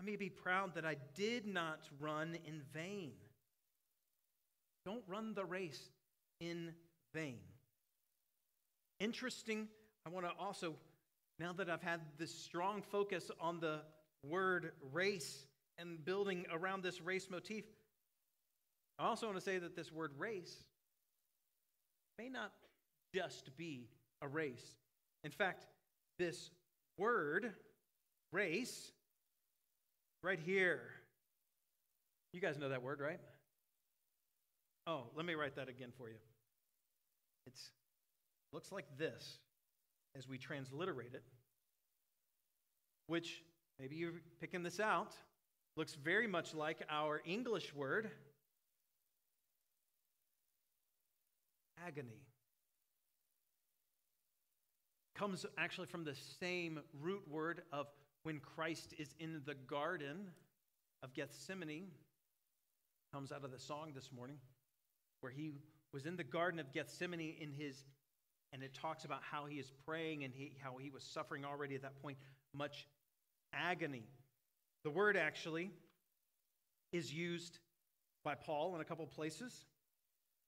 I 0.00 0.04
may 0.04 0.14
be 0.14 0.30
proud 0.30 0.74
that 0.76 0.86
I 0.86 0.96
did 1.14 1.46
not 1.46 1.88
run 1.98 2.38
in 2.46 2.62
vain. 2.72 3.10
Don't 4.86 5.02
run 5.08 5.34
the 5.34 5.44
race 5.44 5.90
in 6.40 6.72
vain. 7.12 7.38
Interesting, 9.00 9.66
I 10.06 10.10
want 10.10 10.26
to 10.26 10.32
also, 10.38 10.76
now 11.38 11.52
that 11.54 11.68
I've 11.68 11.82
had 11.82 12.00
this 12.16 12.32
strong 12.32 12.82
focus 12.82 13.30
on 13.40 13.58
the 13.58 13.80
word 14.26 14.72
race 14.92 15.46
and 15.78 16.04
building 16.04 16.46
around 16.52 16.82
this 16.82 17.00
race 17.00 17.28
motif, 17.30 17.64
I 18.98 19.06
also 19.06 19.26
want 19.26 19.38
to 19.38 19.44
say 19.44 19.58
that 19.58 19.74
this 19.76 19.90
word 19.90 20.12
race 20.18 20.64
may 22.18 22.28
not 22.28 22.52
just 23.14 23.56
be 23.56 23.88
a 24.22 24.28
race. 24.28 24.76
In 25.24 25.30
fact, 25.30 25.66
this 26.18 26.50
word, 26.98 27.52
race, 28.32 28.92
right 30.22 30.38
here, 30.38 30.82
you 32.32 32.40
guys 32.40 32.58
know 32.58 32.68
that 32.68 32.82
word, 32.82 33.00
right? 33.00 33.20
Oh, 34.86 35.04
let 35.16 35.24
me 35.24 35.34
write 35.34 35.56
that 35.56 35.68
again 35.68 35.92
for 35.96 36.08
you. 36.08 36.16
It 37.46 37.54
looks 38.52 38.70
like 38.70 38.86
this 38.98 39.38
as 40.16 40.28
we 40.28 40.38
transliterate 40.38 41.14
it, 41.14 41.24
which 43.06 43.42
maybe 43.80 43.96
you're 43.96 44.20
picking 44.40 44.62
this 44.62 44.78
out, 44.78 45.14
looks 45.76 45.94
very 45.94 46.26
much 46.26 46.54
like 46.54 46.82
our 46.90 47.22
English 47.24 47.74
word 47.74 48.10
agony. 51.86 52.20
Comes 55.14 55.46
actually 55.56 55.86
from 55.86 56.04
the 56.04 56.14
same 56.40 56.80
root 57.00 57.22
word 57.28 57.62
of 57.72 57.86
when 58.22 58.38
Christ 58.38 58.94
is 58.98 59.14
in 59.18 59.40
the 59.46 59.54
garden 59.54 60.28
of 61.02 61.14
Gethsemane. 61.14 61.88
Comes 63.14 63.32
out 63.32 63.44
of 63.44 63.50
the 63.50 63.58
song 63.58 63.92
this 63.94 64.10
morning, 64.14 64.36
where 65.22 65.32
he 65.32 65.52
was 65.92 66.06
in 66.06 66.16
the 66.16 66.24
Garden 66.24 66.60
of 66.60 66.72
Gethsemane 66.72 67.34
in 67.40 67.52
his 67.52 67.84
and 68.52 68.62
it 68.62 68.74
talks 68.74 69.04
about 69.04 69.20
how 69.22 69.46
he 69.46 69.56
is 69.56 69.70
praying 69.86 70.24
and 70.24 70.34
he, 70.34 70.56
how 70.60 70.76
he 70.76 70.90
was 70.90 71.04
suffering 71.04 71.44
already 71.44 71.76
at 71.76 71.82
that 71.82 72.00
point, 72.02 72.18
much 72.52 72.86
agony. 73.52 74.04
The 74.84 74.90
word 74.90 75.16
actually 75.16 75.70
is 76.92 77.12
used 77.12 77.58
by 78.24 78.34
Paul 78.34 78.74
in 78.74 78.80
a 78.80 78.84
couple 78.84 79.06
places 79.06 79.66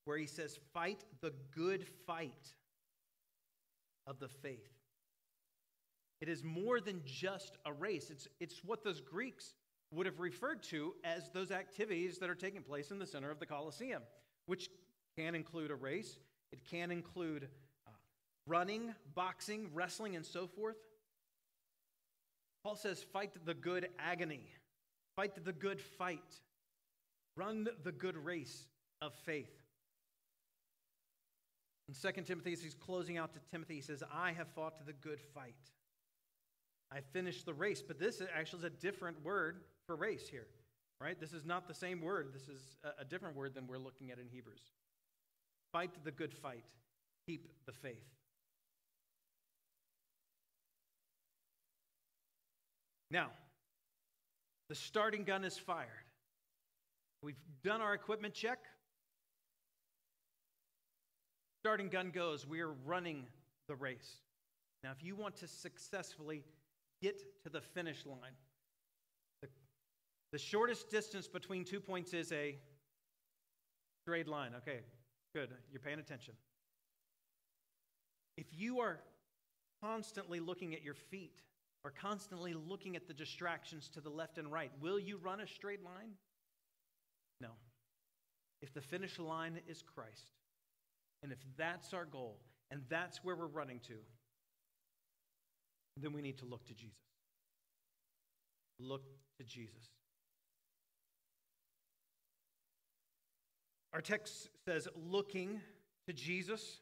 where 0.04 0.18
he 0.18 0.26
says, 0.26 0.58
Fight 0.72 1.04
the 1.20 1.32
good 1.54 1.86
fight 2.06 2.54
of 4.06 4.18
the 4.18 4.28
faith. 4.28 4.68
It 6.20 6.28
is 6.28 6.44
more 6.44 6.80
than 6.80 7.02
just 7.04 7.58
a 7.66 7.72
race, 7.72 8.10
it's, 8.10 8.28
it's 8.40 8.64
what 8.64 8.84
those 8.84 9.00
Greeks 9.00 9.54
would 9.90 10.06
have 10.06 10.20
referred 10.20 10.62
to 10.62 10.94
as 11.04 11.30
those 11.30 11.50
activities 11.50 12.18
that 12.18 12.30
are 12.30 12.34
taking 12.34 12.62
place 12.62 12.90
in 12.90 12.98
the 12.98 13.06
center 13.06 13.30
of 13.30 13.38
the 13.38 13.46
Colosseum, 13.46 14.02
which 14.46 14.70
can 15.18 15.34
include 15.34 15.70
a 15.70 15.74
race, 15.74 16.18
it 16.52 16.60
can 16.70 16.90
include 16.90 17.48
uh, 17.86 17.90
running, 18.46 18.94
boxing, 19.14 19.68
wrestling, 19.74 20.16
and 20.16 20.24
so 20.24 20.46
forth. 20.46 20.76
Paul 22.62 22.76
says, 22.76 23.02
Fight 23.12 23.32
the 23.44 23.54
good 23.54 23.88
agony, 23.98 24.46
fight 25.16 25.44
the 25.44 25.52
good 25.52 25.80
fight, 25.80 26.40
run 27.36 27.66
the 27.82 27.92
good 27.92 28.16
race 28.16 28.66
of 29.00 29.14
faith. 29.14 29.50
In 31.88 31.94
2 31.94 32.22
Timothy, 32.22 32.52
as 32.52 32.62
he's 32.62 32.74
closing 32.74 33.18
out 33.18 33.34
to 33.34 33.40
Timothy, 33.50 33.74
he 33.74 33.80
says, 33.80 34.02
I 34.12 34.32
have 34.32 34.48
fought 34.54 34.86
the 34.86 34.92
good 34.92 35.20
fight. 35.34 35.54
I 36.90 37.00
finished 37.12 37.46
the 37.46 37.54
race. 37.54 37.82
But 37.86 37.98
this 37.98 38.22
actually 38.34 38.60
is 38.60 38.64
a 38.64 38.70
different 38.70 39.22
word 39.24 39.62
for 39.86 39.96
race 39.96 40.28
here, 40.28 40.46
right? 41.00 41.18
This 41.18 41.32
is 41.32 41.44
not 41.44 41.66
the 41.66 41.74
same 41.74 42.00
word. 42.00 42.28
This 42.32 42.48
is 42.48 42.76
a 42.98 43.04
different 43.04 43.36
word 43.36 43.54
than 43.54 43.66
we're 43.66 43.78
looking 43.78 44.10
at 44.10 44.18
in 44.18 44.26
Hebrews. 44.28 44.62
Fight 45.72 45.90
the 46.04 46.10
good 46.10 46.32
fight, 46.32 46.64
keep 47.26 47.48
the 47.66 47.72
faith. 47.72 48.04
Now, 53.12 53.28
the 54.70 54.74
starting 54.74 55.22
gun 55.24 55.44
is 55.44 55.58
fired. 55.58 55.86
We've 57.22 57.36
done 57.62 57.82
our 57.82 57.92
equipment 57.92 58.32
check. 58.32 58.58
Starting 61.62 61.90
gun 61.90 62.10
goes. 62.10 62.46
We 62.46 62.60
are 62.60 62.72
running 62.86 63.26
the 63.68 63.74
race. 63.76 64.16
Now, 64.82 64.92
if 64.92 65.04
you 65.04 65.14
want 65.14 65.36
to 65.36 65.46
successfully 65.46 66.42
get 67.02 67.20
to 67.44 67.50
the 67.50 67.60
finish 67.60 68.06
line, 68.06 68.32
the, 69.42 69.48
the 70.32 70.38
shortest 70.38 70.90
distance 70.90 71.28
between 71.28 71.64
two 71.66 71.80
points 71.80 72.14
is 72.14 72.32
a 72.32 72.56
straight 74.06 74.26
line. 74.26 74.52
Okay, 74.56 74.80
good. 75.34 75.50
You're 75.70 75.80
paying 75.80 75.98
attention. 75.98 76.32
If 78.38 78.46
you 78.52 78.80
are 78.80 79.00
constantly 79.82 80.40
looking 80.40 80.74
at 80.74 80.82
your 80.82 80.94
feet 80.94 81.42
or 81.84 81.90
constantly 81.90 82.54
looking 82.54 82.96
at 82.96 83.08
the 83.08 83.14
distractions 83.14 83.88
to 83.88 84.00
the 84.00 84.10
left 84.10 84.38
and 84.38 84.50
right, 84.50 84.70
will 84.80 84.98
you 84.98 85.18
run 85.18 85.40
a 85.40 85.46
straight 85.46 85.82
line? 85.82 86.12
No. 87.40 87.48
If 88.60 88.72
the 88.72 88.80
finish 88.80 89.18
line 89.18 89.60
is 89.66 89.82
Christ, 89.82 90.30
and 91.22 91.32
if 91.32 91.38
that's 91.56 91.92
our 91.92 92.04
goal, 92.04 92.38
and 92.70 92.82
that's 92.88 93.24
where 93.24 93.36
we're 93.36 93.46
running 93.46 93.80
to, 93.88 93.94
then 95.96 96.12
we 96.12 96.22
need 96.22 96.38
to 96.38 96.46
look 96.46 96.64
to 96.66 96.74
Jesus. 96.74 96.96
Look 98.78 99.04
to 99.38 99.44
Jesus. 99.44 99.90
Our 103.92 104.00
text 104.00 104.48
says, 104.66 104.88
looking 104.94 105.60
to 106.06 106.14
Jesus. 106.14 106.80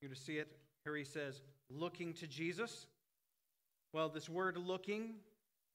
You're 0.00 0.10
going 0.10 0.16
to 0.16 0.22
see 0.22 0.36
it. 0.36 0.48
Here 0.84 0.96
he 0.96 1.04
says, 1.04 1.40
looking 1.70 2.12
to 2.14 2.26
Jesus. 2.26 2.86
Well, 3.94 4.08
this 4.08 4.26
word 4.26 4.56
looking, 4.56 5.16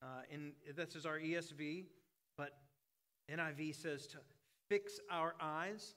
uh, 0.01 0.21
in, 0.31 0.53
this 0.75 0.95
is 0.95 1.05
our 1.05 1.19
ESV, 1.19 1.83
but 2.35 2.57
NIV 3.31 3.75
says 3.75 4.07
to 4.07 4.17
fix 4.69 4.99
our 5.11 5.35
eyes. 5.39 5.93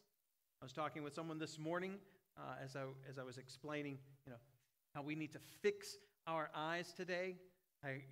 I 0.61 0.67
was 0.67 0.75
talking 0.75 1.03
with 1.03 1.15
someone 1.15 1.39
this 1.39 1.59
morning 1.59 1.95
uh, 2.37 2.63
as, 2.63 2.77
I, 2.77 2.81
as 3.09 3.19
I 3.19 3.23
was 3.23 3.39
explaining, 3.39 3.97
you 4.27 4.33
know, 4.33 4.39
how 4.95 5.01
we 5.01 5.15
need 5.15 5.33
to 5.33 5.39
fix 5.63 5.97
our 6.27 6.51
eyes 6.55 6.93
today. 6.93 7.37
I 7.83 8.03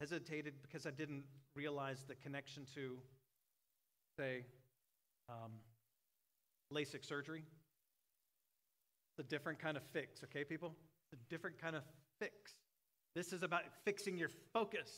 hesitated 0.00 0.54
because 0.60 0.84
I 0.84 0.90
didn't 0.90 1.22
realize 1.54 2.04
the 2.08 2.16
connection 2.16 2.66
to, 2.74 2.98
say, 4.18 4.46
um, 5.28 5.52
LASIK 6.74 7.04
surgery. 7.04 7.44
It's 9.12 9.24
a 9.24 9.30
different 9.30 9.60
kind 9.60 9.76
of 9.76 9.84
fix, 9.92 10.24
okay, 10.24 10.42
people? 10.42 10.74
It's 11.12 11.22
a 11.22 11.30
different 11.30 11.56
kind 11.62 11.76
of 11.76 11.84
fix. 12.18 12.56
This 13.14 13.32
is 13.32 13.42
about 13.42 13.62
fixing 13.84 14.16
your 14.16 14.30
focus. 14.52 14.90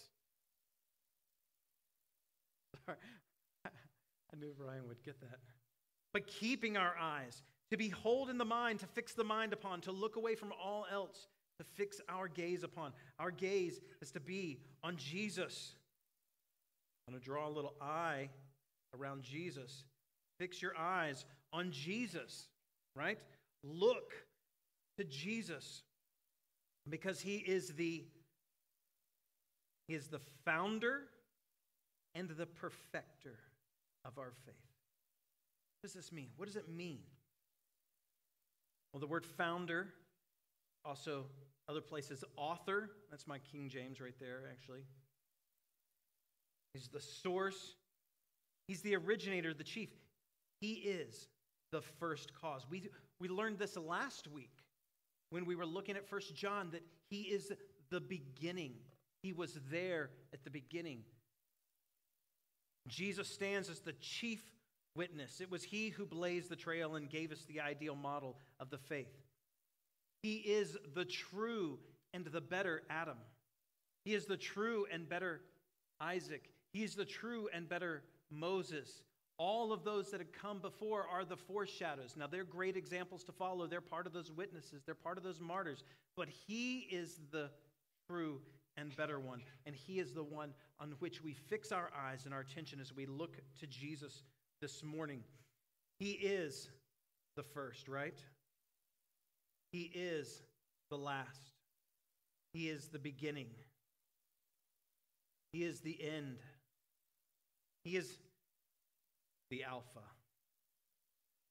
I 2.88 4.36
knew 4.38 4.52
Brian 4.58 4.86
would 4.88 5.02
get 5.02 5.20
that. 5.20 5.38
But 6.12 6.26
keeping 6.26 6.76
our 6.76 6.94
eyes, 7.00 7.42
to 7.70 7.76
behold 7.76 8.30
in 8.30 8.38
the 8.38 8.44
mind, 8.44 8.80
to 8.80 8.86
fix 8.86 9.12
the 9.14 9.24
mind 9.24 9.52
upon, 9.52 9.80
to 9.82 9.92
look 9.92 10.16
away 10.16 10.34
from 10.34 10.52
all 10.62 10.86
else, 10.90 11.28
to 11.58 11.64
fix 11.76 12.00
our 12.08 12.26
gaze 12.26 12.62
upon. 12.62 12.92
Our 13.18 13.30
gaze 13.30 13.80
is 14.00 14.10
to 14.12 14.20
be 14.20 14.58
on 14.82 14.96
Jesus. 14.96 15.74
I'm 17.06 17.12
going 17.12 17.20
to 17.20 17.24
draw 17.24 17.48
a 17.48 17.50
little 17.50 17.74
eye 17.80 18.28
around 18.98 19.22
Jesus. 19.22 19.84
Fix 20.38 20.60
your 20.60 20.76
eyes 20.76 21.24
on 21.52 21.70
Jesus, 21.70 22.48
right? 22.96 23.18
Look 23.62 24.12
to 24.98 25.04
Jesus 25.04 25.82
because 26.88 27.20
he 27.20 27.36
is 27.36 27.68
the 27.74 28.04
he 29.88 29.94
is 29.94 30.06
the 30.06 30.20
founder 30.44 31.02
and 32.14 32.28
the 32.28 32.46
perfecter 32.46 33.38
of 34.04 34.18
our 34.18 34.32
faith. 34.46 34.54
What 35.80 35.88
does 35.88 35.94
this 35.94 36.12
mean? 36.12 36.28
What 36.36 36.46
does 36.46 36.56
it 36.56 36.68
mean? 36.68 37.00
Well, 38.92 39.00
the 39.00 39.06
word 39.06 39.26
founder, 39.26 39.88
also 40.84 41.24
other 41.68 41.80
places, 41.80 42.24
author, 42.36 42.90
that's 43.10 43.26
my 43.26 43.38
King 43.38 43.68
James 43.68 44.00
right 44.00 44.14
there, 44.20 44.42
actually. 44.50 44.82
is 46.74 46.88
the 46.88 47.00
source, 47.00 47.74
he's 48.68 48.82
the 48.82 48.96
originator, 48.96 49.54
the 49.54 49.64
chief. 49.64 49.90
He 50.60 50.74
is 50.74 51.28
the 51.72 51.80
first 51.80 52.32
cause. 52.34 52.66
We, 52.68 52.88
we 53.18 53.28
learned 53.28 53.58
this 53.58 53.76
last 53.76 54.28
week 54.28 54.59
when 55.30 55.46
we 55.46 55.56
were 55.56 55.66
looking 55.66 55.96
at 55.96 56.08
First 56.08 56.34
John 56.34 56.70
that 56.72 56.82
he 57.08 57.22
is 57.22 57.52
the 57.90 58.00
beginning. 58.00 58.74
He 59.22 59.32
was 59.32 59.58
there 59.70 60.10
at 60.32 60.44
the 60.44 60.50
beginning. 60.50 61.02
Jesus 62.88 63.28
stands 63.28 63.68
as 63.68 63.80
the 63.80 63.92
chief 63.94 64.42
witness. 64.94 65.40
It 65.40 65.50
was 65.50 65.62
he 65.62 65.90
who 65.90 66.06
blazed 66.06 66.48
the 66.48 66.56
trail 66.56 66.96
and 66.96 67.08
gave 67.08 67.32
us 67.32 67.44
the 67.46 67.60
ideal 67.60 67.94
model 67.94 68.36
of 68.58 68.70
the 68.70 68.78
faith. 68.78 69.14
He 70.22 70.36
is 70.36 70.76
the 70.94 71.04
true 71.04 71.78
and 72.12 72.24
the 72.24 72.40
better 72.40 72.82
Adam. 72.90 73.18
He 74.04 74.14
is 74.14 74.26
the 74.26 74.36
true 74.36 74.86
and 74.92 75.08
better 75.08 75.42
Isaac. 76.00 76.50
He 76.72 76.82
is 76.82 76.94
the 76.94 77.04
true 77.04 77.48
and 77.52 77.68
better 77.68 78.02
Moses. 78.30 79.02
All 79.40 79.72
of 79.72 79.84
those 79.84 80.10
that 80.10 80.20
have 80.20 80.32
come 80.32 80.58
before 80.58 81.06
are 81.10 81.24
the 81.24 81.38
foreshadows. 81.38 82.14
Now, 82.14 82.26
they're 82.26 82.44
great 82.44 82.76
examples 82.76 83.24
to 83.24 83.32
follow. 83.32 83.66
They're 83.66 83.80
part 83.80 84.06
of 84.06 84.12
those 84.12 84.30
witnesses, 84.30 84.82
they're 84.84 84.94
part 84.94 85.16
of 85.16 85.24
those 85.24 85.40
martyrs. 85.40 85.82
But 86.14 86.28
he 86.28 86.80
is 86.90 87.18
the 87.32 87.48
true 88.06 88.42
and 88.76 88.94
better 88.96 89.18
one. 89.18 89.40
And 89.64 89.74
he 89.74 89.98
is 89.98 90.12
the 90.12 90.22
one 90.22 90.52
on 90.78 90.92
which 90.98 91.24
we 91.24 91.32
fix 91.32 91.72
our 91.72 91.90
eyes 91.96 92.26
and 92.26 92.34
our 92.34 92.40
attention 92.40 92.80
as 92.82 92.94
we 92.94 93.06
look 93.06 93.38
to 93.60 93.66
Jesus 93.66 94.24
this 94.60 94.84
morning. 94.84 95.22
He 95.98 96.10
is 96.10 96.68
the 97.34 97.42
first, 97.42 97.88
right? 97.88 98.18
He 99.72 99.90
is 99.94 100.42
the 100.90 100.98
last. 100.98 101.54
He 102.52 102.68
is 102.68 102.88
the 102.88 102.98
beginning. 102.98 103.46
He 105.54 105.64
is 105.64 105.80
the 105.80 105.98
end. 106.02 106.36
He 107.84 107.96
is 107.96 108.18
the 109.50 109.64
Alpha, 109.64 110.04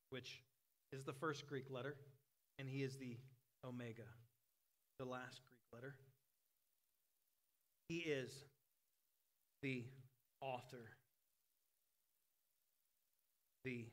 which 0.09 0.41
is 0.91 1.03
the 1.03 1.13
first 1.13 1.47
Greek 1.47 1.65
letter, 1.69 1.95
and 2.57 2.67
He 2.67 2.83
is 2.83 2.97
the 2.97 3.17
Omega, 3.67 4.07
the 4.99 5.05
last 5.05 5.41
Greek 5.47 5.59
letter. 5.73 5.95
He 7.89 7.97
is 7.97 8.31
the 9.61 9.83
author, 10.41 10.91
the 13.65 13.85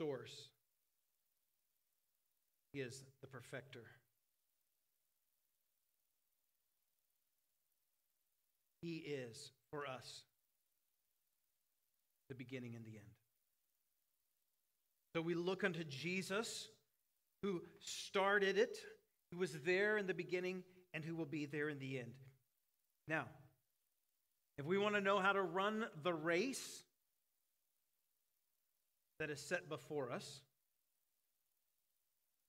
source. 0.00 0.48
He 2.72 2.80
is 2.80 3.04
the 3.22 3.28
perfecter. 3.28 3.84
He 8.82 8.96
is 8.96 9.50
for 9.70 9.86
us 9.86 10.22
the 12.28 12.34
beginning 12.34 12.74
and 12.74 12.84
the 12.84 12.96
end. 12.96 13.08
So 15.14 15.22
we 15.22 15.34
look 15.34 15.64
unto 15.64 15.84
Jesus 15.84 16.68
who 17.42 17.62
started 17.80 18.58
it, 18.58 18.76
who 19.32 19.38
was 19.38 19.52
there 19.64 19.96
in 19.96 20.06
the 20.06 20.14
beginning, 20.14 20.62
and 20.92 21.04
who 21.04 21.14
will 21.14 21.26
be 21.26 21.46
there 21.46 21.68
in 21.68 21.78
the 21.78 21.98
end. 21.98 22.12
Now, 23.06 23.24
if 24.58 24.66
we 24.66 24.76
want 24.76 24.94
to 24.96 25.00
know 25.00 25.20
how 25.20 25.32
to 25.32 25.42
run 25.42 25.86
the 26.02 26.12
race 26.12 26.82
that 29.18 29.30
is 29.30 29.40
set 29.40 29.68
before 29.68 30.10
us, 30.10 30.40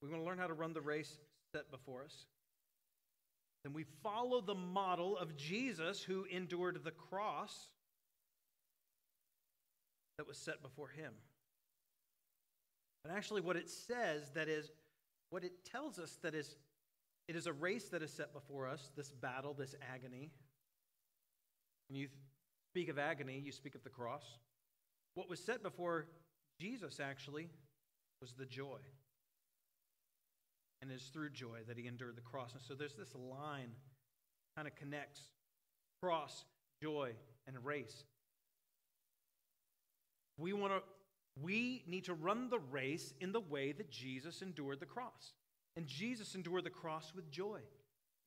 we 0.02 0.10
want 0.10 0.22
to 0.22 0.26
learn 0.26 0.38
how 0.38 0.48
to 0.48 0.54
run 0.54 0.74
the 0.74 0.82
race 0.82 1.18
set 1.54 1.70
before 1.72 2.04
us, 2.04 2.26
then 3.64 3.74
we 3.74 3.84
follow 4.04 4.42
the 4.42 4.56
model 4.56 5.18
of 5.18 5.36
Jesus 5.36 6.02
who 6.02 6.26
endured 6.32 6.80
the 6.84 6.92
cross 6.92 7.70
that 10.20 10.28
was 10.28 10.38
set 10.38 10.62
before 10.62 10.90
him. 10.90 11.14
And 13.06 13.16
actually, 13.16 13.40
what 13.40 13.56
it 13.56 13.70
says 13.70 14.30
that 14.36 14.50
is, 14.50 14.70
what 15.30 15.46
it 15.46 15.64
tells 15.64 15.98
us 15.98 16.20
that 16.24 16.36
is, 16.36 16.58
it 17.30 17.38
is 17.38 17.48
a 17.48 17.54
race 17.54 17.88
that 17.90 18.04
is 18.04 18.12
set 18.12 18.34
before 18.34 18.68
us, 18.68 18.92
this 18.98 19.14
battle, 19.14 19.54
this 19.54 19.76
agony. 19.94 20.30
When 21.88 21.98
you 21.98 22.10
speak 22.74 22.90
of 22.90 23.00
agony, 23.00 23.42
you 23.42 23.54
speak 23.54 23.76
of 23.76 23.84
the 23.86 23.90
cross. 23.90 24.26
What 25.14 25.30
was 25.30 25.40
set 25.40 25.64
before 25.64 26.08
Jesus 26.60 27.00
actually 27.00 27.48
was 28.20 28.34
the 28.34 28.46
joy. 28.46 28.80
And 30.82 30.92
it 30.92 30.96
is 30.96 31.10
through 31.14 31.30
joy 31.30 31.60
that 31.70 31.78
he 31.78 31.88
endured 31.88 32.18
the 32.18 32.22
cross. 32.22 32.52
And 32.56 32.62
so 32.62 32.74
there's 32.74 32.96
this 32.96 33.16
line 33.16 33.72
kind 34.58 34.68
of 34.68 34.76
connects 34.76 35.22
cross, 36.04 36.44
joy, 36.84 37.12
and 37.48 37.56
race. 37.64 38.04
We 40.40 40.54
want 40.54 40.74
to 40.74 40.82
we 41.42 41.84
need 41.88 42.06
to 42.06 42.14
run 42.14 42.50
the 42.50 42.60
race 42.60 43.14
in 43.22 43.32
the 43.32 43.40
way 43.40 43.72
that 43.72 43.90
Jesus 43.90 44.42
endured 44.42 44.80
the 44.80 44.86
cross. 44.86 45.34
And 45.76 45.88
Jesus 45.88 46.36
endured 46.36 46.66
the 46.66 46.70
cross 46.70 47.14
with 47.16 47.32
joy. 47.32 47.62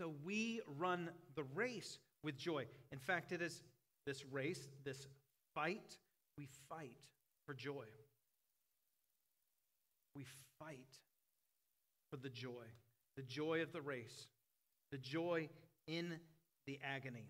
So 0.00 0.14
we 0.24 0.60
run 0.78 1.10
the 1.34 1.44
race 1.54 1.98
with 2.24 2.38
joy. 2.38 2.66
In 2.90 2.98
fact, 2.98 3.32
it 3.32 3.42
is 3.42 3.62
this 4.06 4.24
race, 4.30 4.68
this 4.84 5.06
fight, 5.54 5.96
we 6.38 6.48
fight 6.68 6.96
for 7.46 7.54
joy. 7.54 7.84
We 10.16 10.24
fight 10.58 10.98
for 12.10 12.16
the 12.16 12.30
joy, 12.30 12.66
the 13.16 13.22
joy 13.22 13.62
of 13.62 13.72
the 13.72 13.80
race, 13.80 14.28
the 14.90 14.98
joy 14.98 15.48
in 15.86 16.14
the 16.66 16.78
agony. 16.82 17.26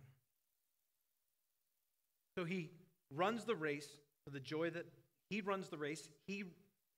So 2.37 2.45
he 2.45 2.71
runs 3.15 3.45
the 3.45 3.55
race 3.55 3.89
for 4.25 4.31
the 4.31 4.41
joy 4.41 4.71
that 4.71 4.87
he 5.31 5.41
runs 5.41 5.69
the 5.69 5.79
race. 5.79 6.09
He, 6.27 6.45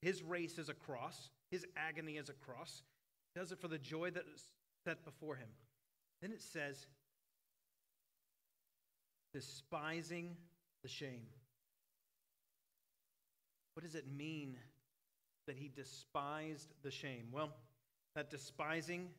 his 0.01 0.23
race 0.23 0.57
is 0.57 0.69
a 0.69 0.73
cross. 0.73 1.29
His 1.51 1.65
agony 1.77 2.13
is 2.17 2.29
a 2.29 2.33
cross. 2.33 2.83
He 3.33 3.39
does 3.39 3.51
it 3.51 3.59
for 3.59 3.67
the 3.67 3.77
joy 3.77 4.11
that 4.11 4.23
is 4.33 4.43
set 4.85 5.03
before 5.05 5.35
him. 5.35 5.47
Then 6.21 6.31
it 6.31 6.41
says, 6.41 6.87
despising 9.33 10.35
the 10.83 10.89
shame. 10.89 11.27
What 13.73 13.83
does 13.83 13.95
it 13.95 14.05
mean 14.15 14.55
that 15.47 15.57
he 15.57 15.69
despised 15.75 16.73
the 16.83 16.91
shame? 16.91 17.27
Well, 17.31 17.49
that 18.15 18.29
despising 18.29 19.09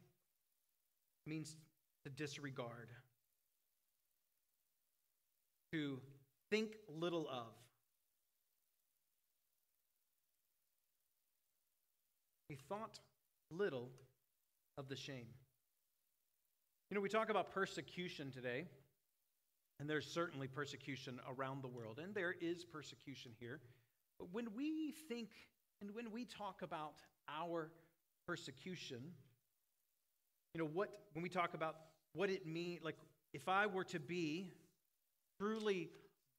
means 1.26 1.56
to 2.04 2.10
disregard, 2.10 2.88
to 5.72 6.00
think 6.50 6.76
little 6.88 7.28
of. 7.28 7.52
He 12.48 12.56
thought 12.68 13.00
little 13.50 13.90
of 14.78 14.88
the 14.88 14.96
shame. 14.96 15.26
You 16.90 16.94
know, 16.94 17.00
we 17.00 17.08
talk 17.08 17.30
about 17.30 17.52
persecution 17.52 18.30
today, 18.30 18.66
and 19.80 19.90
there's 19.90 20.06
certainly 20.06 20.46
persecution 20.46 21.20
around 21.36 21.62
the 21.62 21.68
world, 21.68 21.98
and 22.02 22.14
there 22.14 22.34
is 22.40 22.64
persecution 22.64 23.32
here. 23.38 23.60
But 24.18 24.32
when 24.32 24.48
we 24.56 24.94
think 25.08 25.30
and 25.80 25.94
when 25.94 26.10
we 26.10 26.24
talk 26.24 26.62
about 26.62 26.94
our 27.28 27.70
persecution, 28.26 29.02
you 30.54 30.60
know, 30.60 30.68
what, 30.72 30.90
when 31.12 31.22
we 31.22 31.28
talk 31.28 31.54
about 31.54 31.76
what 32.14 32.30
it 32.30 32.46
means, 32.46 32.82
like 32.82 32.96
if 33.34 33.48
I 33.48 33.66
were 33.66 33.84
to 33.84 34.00
be 34.00 34.52
truly 35.38 35.90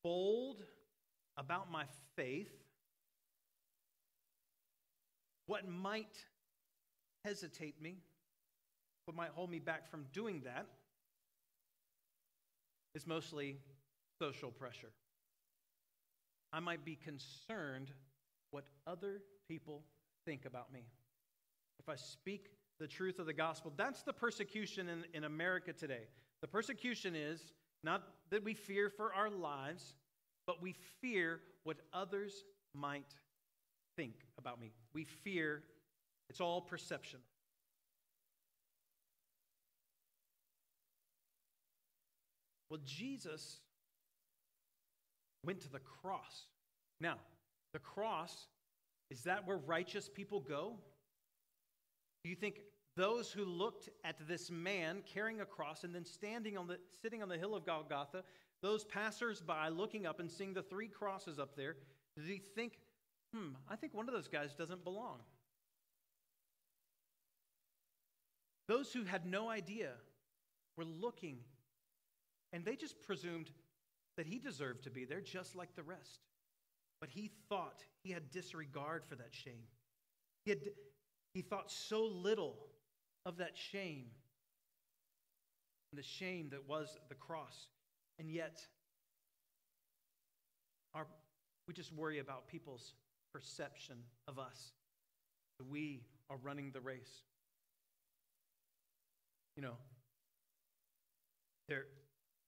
bold 0.03 0.63
about 1.37 1.71
my 1.71 1.83
faith, 2.15 2.49
what 5.47 5.67
might 5.67 6.23
hesitate 7.25 7.81
me, 7.81 7.97
what 9.05 9.15
might 9.15 9.31
hold 9.31 9.49
me 9.49 9.59
back 9.59 9.89
from 9.89 10.05
doing 10.13 10.41
that, 10.45 10.67
is 12.93 13.07
mostly 13.07 13.57
social 14.19 14.51
pressure. 14.51 14.91
I 16.53 16.59
might 16.59 16.85
be 16.85 16.95
concerned 16.95 17.91
what 18.51 18.65
other 18.85 19.21
people 19.47 19.83
think 20.25 20.45
about 20.45 20.71
me. 20.71 20.85
If 21.79 21.89
I 21.89 21.95
speak 21.95 22.49
the 22.79 22.87
truth 22.87 23.19
of 23.19 23.25
the 23.25 23.33
gospel, 23.33 23.73
that's 23.75 24.03
the 24.03 24.13
persecution 24.13 24.89
in, 24.89 25.03
in 25.13 25.23
America 25.23 25.73
today. 25.73 26.07
The 26.41 26.47
persecution 26.47 27.15
is 27.15 27.41
not 27.83 28.03
that 28.31 28.43
we 28.43 28.53
fear 28.53 28.89
for 28.89 29.13
our 29.13 29.29
lives, 29.29 29.95
but 30.45 30.61
we 30.61 30.75
fear 31.01 31.41
what 31.63 31.77
others 31.93 32.43
might 32.73 33.13
think 33.97 34.13
about 34.37 34.61
me. 34.61 34.71
We 34.93 35.03
fear, 35.03 35.63
it's 36.29 36.39
all 36.39 36.61
perception. 36.61 37.19
Well, 42.69 42.79
Jesus 42.85 43.57
went 45.43 45.59
to 45.61 45.69
the 45.69 45.79
cross. 45.79 46.45
Now, 47.01 47.15
the 47.73 47.79
cross, 47.79 48.47
is 49.09 49.23
that 49.23 49.45
where 49.47 49.57
righteous 49.57 50.09
people 50.13 50.39
go? 50.39 50.73
Do 52.23 52.29
you 52.29 52.35
think 52.35 52.59
those 52.95 53.31
who 53.31 53.45
looked 53.45 53.89
at 54.03 54.15
this 54.27 54.51
man 54.51 55.03
carrying 55.11 55.41
a 55.41 55.45
cross 55.45 55.83
and 55.83 55.93
then 55.93 56.03
standing 56.03 56.57
on 56.57 56.67
the 56.67 56.77
sitting 57.01 57.21
on 57.21 57.29
the 57.29 57.37
hill 57.37 57.55
of 57.55 57.65
Golgotha, 57.65 58.23
those 58.61 58.83
passers-by 58.83 59.69
looking 59.69 60.05
up 60.05 60.19
and 60.19 60.29
seeing 60.29 60.53
the 60.53 60.63
three 60.63 60.87
crosses 60.87 61.39
up 61.39 61.55
there, 61.55 61.75
did 62.17 62.25
he 62.25 62.39
think 62.39 62.79
hmm, 63.33 63.49
I 63.69 63.75
think 63.75 63.93
one 63.93 64.07
of 64.07 64.13
those 64.13 64.27
guys 64.27 64.53
doesn't 64.53 64.83
belong. 64.83 65.19
Those 68.67 68.91
who 68.91 69.03
had 69.03 69.25
no 69.25 69.49
idea 69.49 69.91
were 70.75 70.83
looking, 70.83 71.37
and 72.51 72.65
they 72.65 72.75
just 72.75 73.01
presumed 73.01 73.49
that 74.17 74.25
he 74.25 74.39
deserved 74.39 74.83
to 74.83 74.89
be 74.89 75.05
there 75.05 75.21
just 75.21 75.55
like 75.55 75.75
the 75.75 75.83
rest. 75.83 76.19
But 76.99 77.09
he 77.09 77.31
thought 77.47 77.83
he 78.03 78.11
had 78.11 78.31
disregard 78.31 79.03
for 79.07 79.15
that 79.15 79.29
shame. 79.31 79.63
He, 80.43 80.51
had, 80.51 80.59
he 81.33 81.41
thought 81.41 81.71
so 81.71 82.05
little 82.05 82.57
of 83.25 83.37
that 83.37 83.55
shame, 83.55 84.05
the 85.93 86.03
shame 86.03 86.49
that 86.51 86.67
was 86.67 86.97
the 87.09 87.15
cross. 87.15 87.67
And 88.19 88.31
yet, 88.31 88.65
our, 90.93 91.05
we 91.67 91.73
just 91.73 91.93
worry 91.93 92.19
about 92.19 92.47
people's 92.47 92.93
perception 93.37 93.97
of 94.27 94.39
us. 94.39 94.71
We 95.69 96.01
are 96.31 96.37
running 96.41 96.71
the 96.71 96.81
race. 96.81 97.21
You 99.55 99.61
know, 99.61 99.77
there, 101.67 101.85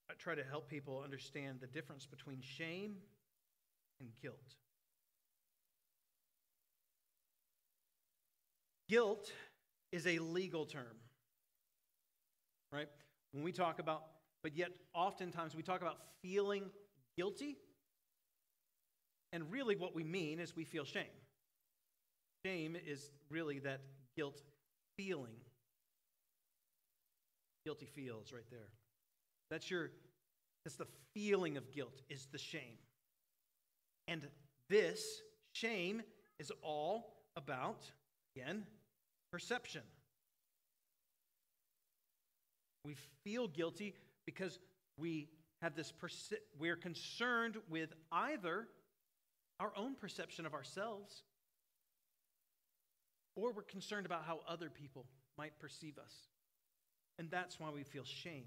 I 0.09 0.13
try 0.17 0.33
to 0.33 0.43
help 0.43 0.67
people 0.67 1.01
understand 1.03 1.59
the 1.61 1.67
difference 1.67 2.07
between 2.07 2.41
shame 2.41 2.95
and 3.99 4.09
guilt. 4.19 4.55
Guilt 8.87 9.31
is 9.91 10.07
a 10.07 10.17
legal 10.17 10.65
term, 10.65 10.97
right? 12.71 12.89
When 13.31 13.43
we 13.43 13.51
talk 13.51 13.77
about, 13.77 14.05
but 14.41 14.57
yet 14.57 14.69
oftentimes 14.95 15.55
we 15.55 15.61
talk 15.61 15.81
about 15.81 15.97
feeling 16.23 16.63
guilty 17.15 17.57
and 19.31 19.51
really, 19.51 19.75
what 19.75 19.95
we 19.95 20.03
mean 20.03 20.39
is 20.39 20.55
we 20.55 20.63
feel 20.63 20.85
shame. 20.85 21.05
Shame 22.45 22.75
is 22.87 23.11
really 23.29 23.59
that 23.59 23.81
guilt 24.15 24.41
feeling. 24.97 25.35
Guilty 27.65 27.85
feels 27.85 28.31
right 28.33 28.49
there. 28.49 28.69
That's 29.51 29.69
your, 29.69 29.91
that's 30.63 30.77
the 30.77 30.87
feeling 31.13 31.57
of 31.57 31.71
guilt, 31.71 32.01
is 32.09 32.27
the 32.31 32.37
shame. 32.37 32.77
And 34.07 34.27
this 34.69 35.21
shame 35.53 36.01
is 36.39 36.51
all 36.61 37.13
about, 37.35 37.83
again, 38.35 38.63
perception. 39.31 39.81
We 42.85 42.95
feel 43.23 43.47
guilty 43.47 43.93
because 44.25 44.57
we 44.97 45.27
have 45.61 45.75
this, 45.75 45.93
we're 46.57 46.77
concerned 46.77 47.57
with 47.69 47.93
either 48.11 48.67
our 49.59 49.71
own 49.75 49.95
perception 49.95 50.45
of 50.45 50.53
ourselves, 50.53 51.23
or 53.35 53.51
we're 53.51 53.63
concerned 53.63 54.05
about 54.05 54.23
how 54.25 54.39
other 54.47 54.69
people 54.69 55.05
might 55.37 55.57
perceive 55.59 55.97
us. 55.97 56.13
And 57.17 57.29
that's 57.29 57.59
why 57.59 57.69
we 57.69 57.83
feel 57.83 58.03
shame. 58.05 58.45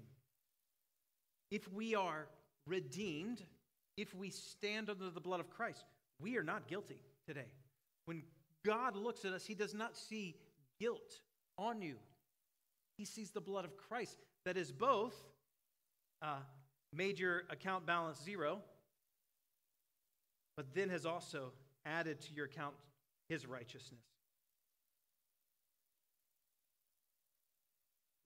If 1.51 1.71
we 1.71 1.93
are 1.93 2.27
redeemed, 2.65 3.43
if 3.97 4.13
we 4.15 4.29
stand 4.29 4.89
under 4.89 5.09
the 5.09 5.19
blood 5.19 5.39
of 5.39 5.49
Christ, 5.49 5.85
we 6.19 6.37
are 6.37 6.43
not 6.43 6.67
guilty 6.67 6.99
today. 7.27 7.51
When 8.05 8.23
God 8.65 8.95
looks 8.95 9.25
at 9.25 9.33
us, 9.33 9.45
He 9.45 9.53
does 9.53 9.73
not 9.73 9.95
see 9.95 10.35
guilt 10.79 11.21
on 11.57 11.81
you, 11.81 11.95
He 12.97 13.05
sees 13.05 13.31
the 13.31 13.41
blood 13.41 13.65
of 13.65 13.77
Christ 13.77 14.17
that 14.45 14.57
is 14.57 14.71
both 14.71 15.15
uh, 16.21 16.39
made 16.91 17.19
your 17.19 17.43
account 17.49 17.85
balance 17.85 18.21
zero, 18.23 18.59
but 20.55 20.73
then 20.73 20.89
has 20.89 21.05
also 21.05 21.51
added 21.85 22.21
to 22.21 22.33
your 22.33 22.45
account 22.45 22.73
His 23.29 23.45
righteousness. 23.45 24.01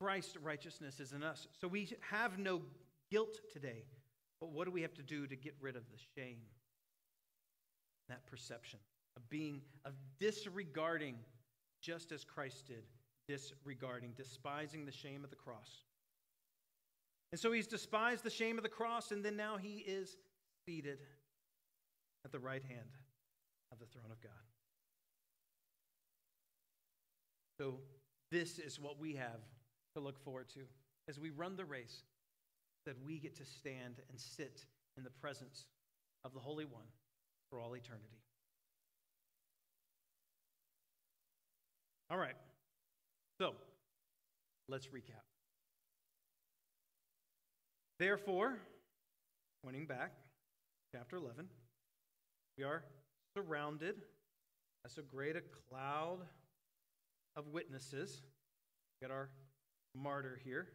Christ's 0.00 0.36
righteousness 0.36 1.00
is 1.00 1.12
in 1.12 1.22
us. 1.22 1.48
So 1.60 1.66
we 1.66 1.88
have 2.10 2.38
no 2.38 2.62
guilt 3.10 3.40
today. 3.52 3.84
But 4.40 4.50
what 4.50 4.66
do 4.66 4.70
we 4.70 4.82
have 4.82 4.94
to 4.94 5.02
do 5.02 5.26
to 5.26 5.36
get 5.36 5.54
rid 5.60 5.76
of 5.76 5.82
the 5.90 5.98
shame? 6.16 6.38
That 8.08 8.24
perception 8.26 8.78
of 9.16 9.28
being, 9.28 9.60
of 9.84 9.94
disregarding, 10.20 11.16
just 11.82 12.12
as 12.12 12.24
Christ 12.24 12.66
did, 12.68 12.84
disregarding, 13.28 14.12
despising 14.16 14.86
the 14.86 14.92
shame 14.92 15.24
of 15.24 15.30
the 15.30 15.36
cross. 15.36 15.84
And 17.32 17.40
so 17.40 17.52
he's 17.52 17.66
despised 17.66 18.22
the 18.22 18.30
shame 18.30 18.56
of 18.56 18.62
the 18.62 18.70
cross, 18.70 19.10
and 19.10 19.24
then 19.24 19.36
now 19.36 19.56
he 19.56 19.78
is 19.78 20.16
seated 20.64 20.98
at 22.24 22.32
the 22.32 22.38
right 22.38 22.62
hand 22.62 22.96
of 23.72 23.78
the 23.78 23.86
throne 23.86 24.10
of 24.10 24.20
God. 24.20 24.32
So, 27.58 27.80
this 28.30 28.58
is 28.58 28.78
what 28.78 29.00
we 29.00 29.14
have 29.14 29.40
to 29.94 30.00
look 30.00 30.22
forward 30.22 30.48
to 30.50 30.60
as 31.08 31.18
we 31.18 31.30
run 31.30 31.56
the 31.56 31.64
race 31.64 32.02
that 32.86 32.94
we 33.04 33.18
get 33.18 33.36
to 33.36 33.44
stand 33.44 33.96
and 34.08 34.20
sit 34.20 34.64
in 34.96 35.02
the 35.02 35.10
presence 35.10 35.66
of 36.24 36.34
the 36.34 36.40
Holy 36.40 36.64
One 36.64 36.86
for 37.50 37.58
all 37.58 37.74
eternity. 37.74 38.18
All 42.10 42.18
right. 42.18 42.36
So, 43.40 43.54
let's 44.68 44.86
recap. 44.86 45.24
Therefore, 47.98 48.58
pointing 49.64 49.86
back, 49.86 50.12
chapter 50.92 51.16
11, 51.16 51.46
we 52.58 52.64
are 52.64 52.82
surrounded 53.36 53.94
as 54.84 54.92
so 54.92 55.02
great 55.02 55.36
a 55.36 55.42
cloud 55.70 56.18
of 57.36 57.46
witnesses. 57.46 58.20
We 59.00 59.06
got 59.06 59.14
our 59.14 59.30
martyr 59.94 60.40
here. 60.42 60.66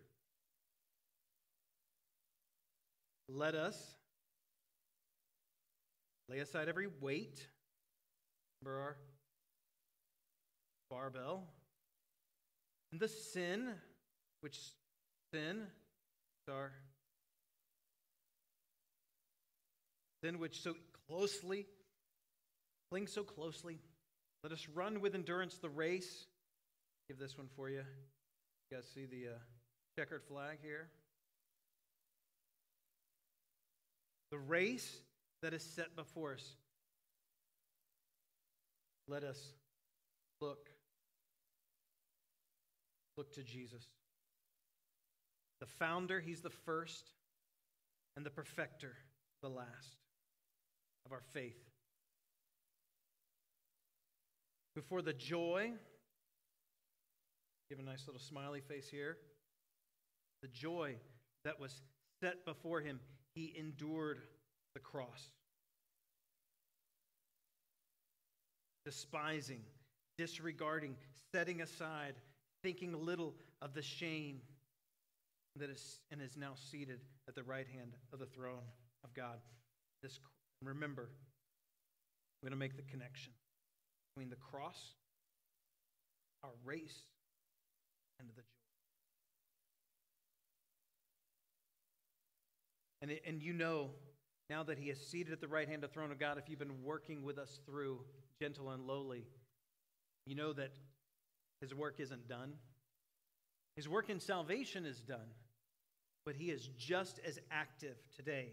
Let 3.27 3.53
us 3.53 3.95
lay 6.29 6.39
aside 6.39 6.69
every 6.69 6.88
weight. 7.01 7.45
Remember 8.61 8.81
our 8.81 8.97
barbell. 10.89 11.43
And 12.93 13.01
the 13.01 13.09
sin, 13.09 13.73
which 14.39 14.57
sin 15.34 15.63
is 16.47 16.53
our 16.53 16.71
sin 20.23 20.39
which 20.39 20.61
so 20.61 20.75
closely 21.14 21.68
clings 22.93 23.11
so 23.11 23.24
closely. 23.24 23.80
Let 24.43 24.51
us 24.51 24.68
run 24.74 25.01
with 25.01 25.16
endurance 25.16 25.57
the 25.57 25.70
race. 25.70 26.28
Give 27.07 27.18
this 27.18 27.38
one 27.38 27.47
for 27.55 27.70
you. 27.70 27.78
You 28.70 28.78
guys 28.78 28.86
see 28.93 29.05
the 29.05 29.34
uh, 29.34 29.38
checkered 29.97 30.24
flag 30.24 30.59
here? 30.61 30.89
The 34.32 34.38
race 34.38 35.01
that 35.41 35.53
is 35.53 35.64
set 35.64 35.95
before 35.95 36.34
us. 36.34 36.55
Let 39.07 39.24
us 39.24 39.39
look. 40.39 40.70
Look 43.18 43.34
to 43.34 43.43
Jesus. 43.43 43.88
The 45.59 45.66
founder, 45.66 46.20
he's 46.20 46.41
the 46.41 46.51
first, 46.51 47.09
and 48.16 48.24
the 48.24 48.30
perfecter, 48.30 48.93
the 49.41 49.49
last 49.49 50.02
of 51.05 51.11
our 51.11 51.21
faith. 51.33 51.57
Before 54.75 55.01
the 55.01 55.13
joy, 55.13 55.71
give 57.69 57.79
a 57.79 57.83
nice 57.83 58.07
little 58.07 58.21
smiley 58.21 58.61
face 58.61 58.89
here. 58.89 59.17
The 60.41 60.47
joy 60.47 60.95
that 61.45 61.59
was 61.59 61.81
set 62.21 62.45
before 62.45 62.81
him, 62.81 62.99
he 63.35 63.53
endured 63.57 64.19
the 64.73 64.79
cross. 64.79 65.29
Despising, 68.85 69.61
disregarding, 70.17 70.95
setting 71.33 71.61
aside, 71.61 72.15
thinking 72.63 72.93
little 73.05 73.35
of 73.61 73.73
the 73.73 73.81
shame 73.81 74.41
that 75.55 75.69
is 75.69 75.99
and 76.11 76.21
is 76.21 76.35
now 76.35 76.53
seated 76.55 76.99
at 77.27 77.35
the 77.35 77.43
right 77.43 77.67
hand 77.67 77.93
of 78.11 78.19
the 78.19 78.25
throne 78.25 78.63
of 79.03 79.13
God. 79.13 79.37
This 80.01 80.19
remember, 80.66 81.09
I'm 82.41 82.49
going 82.49 82.51
to 82.51 82.59
make 82.59 82.76
the 82.76 82.84
connection 82.84 83.34
between 84.14 84.30
the 84.30 84.36
cross, 84.36 84.93
our 86.43 86.51
race, 86.66 86.97
and 88.20 88.28
the 88.28 88.34
joy. 88.34 88.41
And, 93.01 93.11
it, 93.11 93.24
and 93.26 93.41
you 93.41 93.53
know, 93.53 93.89
now 94.49 94.64
that 94.64 94.78
he 94.78 94.89
is 94.89 94.99
seated 94.99 95.34
at 95.34 95.41
the 95.41 95.47
right 95.47 95.68
hand 95.68 95.84
of 95.84 95.89
the 95.89 95.93
throne 95.93 96.11
of 96.11 96.20
God, 96.20 96.38
if 96.38 96.49
you've 96.49 96.59
been 96.59 96.84
working 96.84 97.24
with 97.24 97.38
us 97.38 97.59
through 97.66 97.99
gentle 98.39 98.70
and 98.70 98.86
lowly, 98.86 99.26
you 100.26 100.36
know 100.36 100.53
that 100.53 100.72
his 101.61 101.74
work 101.74 101.99
isn't 101.99 102.28
done. 102.28 102.53
His 103.76 103.89
work 103.89 104.09
in 104.09 104.20
salvation 104.20 104.86
is 104.86 105.01
done, 105.01 105.28
but 106.26 106.36
he 106.36 106.45
is 106.51 106.70
just 106.78 107.20
as 107.26 107.39
active 107.51 107.97
today 108.16 108.49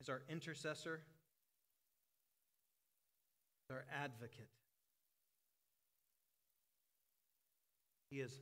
as 0.00 0.08
our 0.08 0.22
intercessor, 0.28 1.00
our 3.72 3.84
advocate. 3.92 4.48
He 8.10 8.20
is 8.20 8.32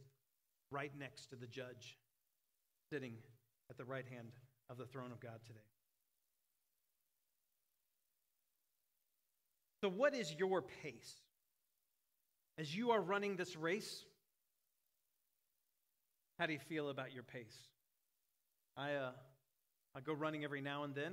right 0.71 0.93
next 0.99 1.27
to 1.31 1.37
the 1.37 1.47
judge, 1.47 1.97
sitting 2.93 3.15
at 3.71 3.79
the 3.79 3.85
right 3.85 4.05
hand 4.11 4.29
of 4.69 4.79
the 4.79 4.87
throne 4.87 5.13
of 5.13 5.21
God 5.21 5.39
today. 5.47 5.61
So, 9.83 9.89
what 9.89 10.15
is 10.15 10.35
your 10.39 10.63
pace? 10.83 11.15
As 12.59 12.75
you 12.77 12.91
are 12.91 13.01
running 13.01 13.37
this 13.37 13.57
race, 13.57 14.05
how 16.39 16.47
do 16.47 16.53
you 16.53 16.59
feel 16.59 16.91
about 16.91 17.13
your 17.13 17.23
pace? 17.23 17.57
I, 18.77 18.95
uh, 18.95 19.11
I 19.95 20.01
go 20.01 20.13
running 20.13 20.45
every 20.45 20.61
now 20.61 20.85
and 20.85 20.95
then. 20.95 21.13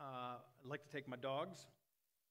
Uh, 0.00 0.04
I 0.04 0.68
like 0.68 0.82
to 0.84 0.90
take 0.90 1.08
my 1.08 1.16
dogs, 1.16 1.66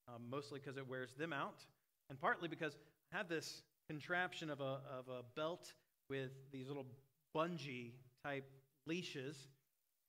uh, 0.08 0.14
mostly 0.30 0.60
because 0.60 0.78
it 0.78 0.88
wears 0.88 1.14
them 1.14 1.34
out, 1.34 1.66
and 2.10 2.20
partly 2.20 2.48
because 2.48 2.78
I 3.14 3.18
have 3.18 3.30
this 3.30 3.64
contraption 3.88 4.50
of 4.50 4.62
a, 4.62 4.80
of 4.90 5.08
a 5.10 5.22
belt 5.36 5.74
with 6.10 6.32
these 6.52 6.68
little 6.68 6.86
bungee 7.36 7.92
type 8.24 8.50
leashes 8.86 9.48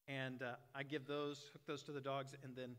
and 0.08 0.42
uh, 0.42 0.54
I 0.74 0.82
give 0.82 1.06
those, 1.06 1.50
hook 1.52 1.62
those 1.66 1.82
to 1.84 1.92
the 1.92 2.00
dogs, 2.00 2.34
and 2.42 2.54
then 2.54 2.76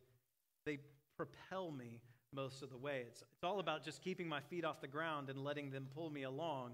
they 0.66 0.80
propel 1.18 1.72
me 1.72 2.02
most 2.34 2.62
of 2.62 2.70
the 2.70 2.78
way. 2.78 3.04
It's, 3.08 3.22
it's 3.22 3.44
all 3.44 3.60
about 3.60 3.84
just 3.84 4.02
keeping 4.02 4.28
my 4.28 4.42
feet 4.42 4.66
off 4.66 4.82
the 4.82 4.88
ground 4.88 5.30
and 5.30 5.44
letting 5.44 5.72
them 5.72 5.88
pull 5.96 6.10
me 6.10 6.24
along 6.24 6.72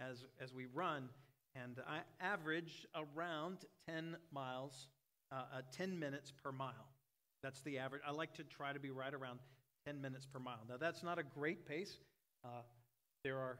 as, 0.00 0.24
as 0.40 0.52
we 0.52 0.66
run. 0.74 1.08
And 1.54 1.78
I 1.86 1.98
average 2.20 2.86
around 2.94 3.58
10 3.88 4.16
miles, 4.32 4.88
uh, 5.30 5.42
uh, 5.54 5.60
10 5.70 5.98
minutes 5.98 6.32
per 6.42 6.50
mile. 6.50 6.88
That's 7.42 7.60
the 7.60 7.78
average. 7.78 8.02
I 8.06 8.12
like 8.12 8.34
to 8.34 8.44
try 8.44 8.72
to 8.72 8.80
be 8.80 8.90
right 8.90 9.12
around 9.12 9.38
10 9.86 10.00
minutes 10.00 10.26
per 10.26 10.38
mile. 10.38 10.60
Now, 10.68 10.76
that's 10.78 11.02
not 11.02 11.18
a 11.18 11.22
great 11.22 11.66
pace. 11.66 11.98
Uh, 12.44 12.62
there 13.24 13.38
are 13.38 13.58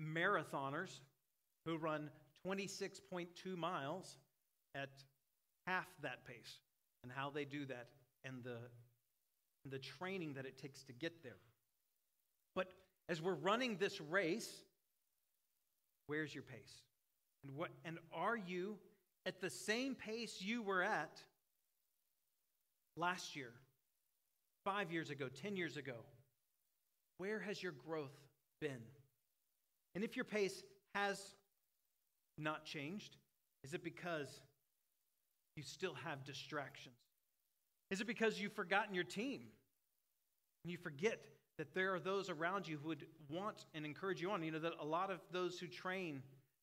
marathoners 0.00 1.00
who 1.64 1.76
run 1.76 2.10
26.2 2.46 3.56
miles 3.56 4.16
at 4.74 4.90
half 5.66 5.86
that 6.02 6.24
pace 6.26 6.58
and 7.02 7.12
how 7.12 7.30
they 7.30 7.44
do 7.44 7.64
that 7.66 7.88
and 8.24 8.42
the, 8.42 8.56
the 9.70 9.78
training 9.78 10.34
that 10.34 10.46
it 10.46 10.58
takes 10.58 10.82
to 10.84 10.92
get 10.92 11.22
there. 11.22 11.36
But 12.54 12.72
as 13.08 13.22
we're 13.22 13.34
running 13.34 13.76
this 13.76 14.00
race, 14.00 14.50
where's 16.06 16.34
your 16.34 16.44
pace? 16.44 16.82
And, 17.44 17.56
what, 17.56 17.70
and 17.84 17.98
are 18.12 18.36
you 18.36 18.76
at 19.26 19.40
the 19.40 19.50
same 19.50 19.94
pace 19.94 20.40
you 20.40 20.62
were 20.62 20.82
at 20.82 21.20
last 22.96 23.36
year, 23.36 23.52
five 24.64 24.90
years 24.92 25.10
ago, 25.10 25.28
10 25.28 25.56
years 25.56 25.76
ago? 25.76 25.96
Where 27.18 27.40
has 27.40 27.62
your 27.62 27.72
growth 27.72 28.14
been? 28.60 28.82
And 29.94 30.04
if 30.04 30.16
your 30.16 30.24
pace 30.24 30.62
has 30.94 31.20
not 32.38 32.64
changed, 32.64 33.16
is 33.64 33.74
it 33.74 33.84
because 33.84 34.28
you 35.56 35.62
still 35.62 35.94
have 35.94 36.24
distractions? 36.24 36.96
Is 37.90 38.00
it 38.00 38.06
because 38.06 38.40
you've 38.40 38.54
forgotten 38.54 38.94
your 38.94 39.04
team? 39.04 39.42
And 40.64 40.70
you 40.70 40.78
forget 40.78 41.20
that 41.58 41.74
there 41.74 41.94
are 41.94 42.00
those 42.00 42.30
around 42.30 42.66
you 42.66 42.78
who 42.82 42.88
would 42.88 43.06
want 43.28 43.66
and 43.74 43.84
encourage 43.84 44.20
you 44.20 44.30
on. 44.30 44.42
You 44.42 44.52
know, 44.52 44.58
that 44.60 44.72
a 44.80 44.84
lot 44.84 45.10
of 45.10 45.20
those 45.30 45.58
who 45.58 45.66
train 45.66 46.22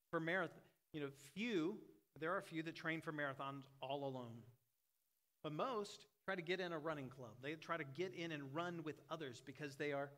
for 0.09 0.19
marathon, 0.19 0.57
you 0.93 1.01
know, 1.01 1.09
few, 1.35 1.77
there 2.19 2.33
are 2.33 2.39
a 2.39 2.43
few 2.43 2.63
that 2.63 2.75
train 2.75 3.01
for 3.01 3.11
marathons 3.11 3.63
all 3.81 4.05
alone. 4.05 4.41
But 5.43 5.53
most 5.53 6.05
try 6.29 6.35
to 6.35 6.41
get 6.43 6.59
in 6.59 6.73
a 6.73 6.77
running 6.77 7.09
club. 7.09 7.31
They 7.41 7.53
try 7.53 7.75
to 7.75 7.83
get 7.83 8.13
in 8.13 8.31
and 8.31 8.43
run 8.53 8.81
with 8.83 9.01
others 9.09 9.41
because 9.43 9.75
they 9.77 9.93
are 9.93 10.11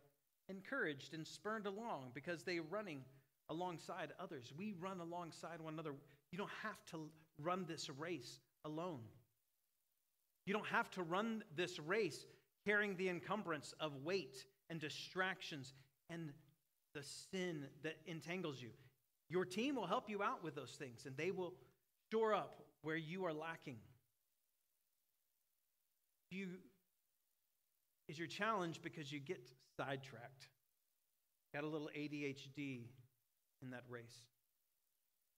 encouraged 0.49 1.13
and 1.13 1.25
spurned 1.25 1.65
along 1.65 2.11
because 2.13 2.43
they're 2.43 2.63
running 2.69 2.99
alongside 3.47 4.09
others. 4.19 4.51
We 4.57 4.73
run 4.77 4.99
alongside 4.99 5.61
one 5.61 5.73
another. 5.73 5.93
You 6.33 6.37
don't 6.37 6.49
have 6.63 6.85
to 6.87 7.09
run 7.41 7.63
this 7.65 7.89
race 7.89 8.41
alone. 8.65 8.99
You 10.45 10.51
don't 10.51 10.67
have 10.67 10.91
to 10.91 11.03
run 11.03 11.45
this 11.55 11.79
race 11.79 12.25
carrying 12.67 12.97
the 12.97 13.07
encumbrance 13.07 13.73
of 13.79 14.03
weight 14.03 14.45
and 14.69 14.81
distractions 14.81 15.71
and 16.09 16.33
the 16.93 17.03
sin 17.31 17.63
that 17.83 17.95
entangles 18.05 18.61
you. 18.61 18.71
Your 19.29 19.45
team 19.45 19.75
will 19.75 19.87
help 19.87 20.09
you 20.09 20.21
out 20.21 20.43
with 20.43 20.55
those 20.55 20.71
things 20.71 21.05
and 21.05 21.15
they 21.15 21.31
will 21.31 21.53
shore 22.11 22.33
up 22.33 22.59
where 22.81 22.97
you 22.97 23.23
are 23.23 23.33
lacking. 23.33 23.77
You 26.31 26.47
is 28.07 28.17
your 28.17 28.27
challenge 28.27 28.81
because 28.81 29.11
you 29.11 29.19
get 29.19 29.41
sidetracked. 29.77 30.47
Got 31.53 31.65
a 31.65 31.67
little 31.67 31.89
ADHD 31.95 32.85
in 33.61 33.69
that 33.71 33.83
race. 33.89 34.23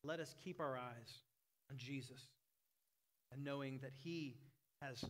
Let 0.04 0.20
us 0.20 0.36
keep 0.44 0.60
our 0.60 0.78
eyes 0.78 1.22
on 1.72 1.78
Jesus 1.78 2.22
and 3.32 3.44
knowing 3.44 3.80
that 3.82 3.92
He 4.04 4.38
has 4.82 5.04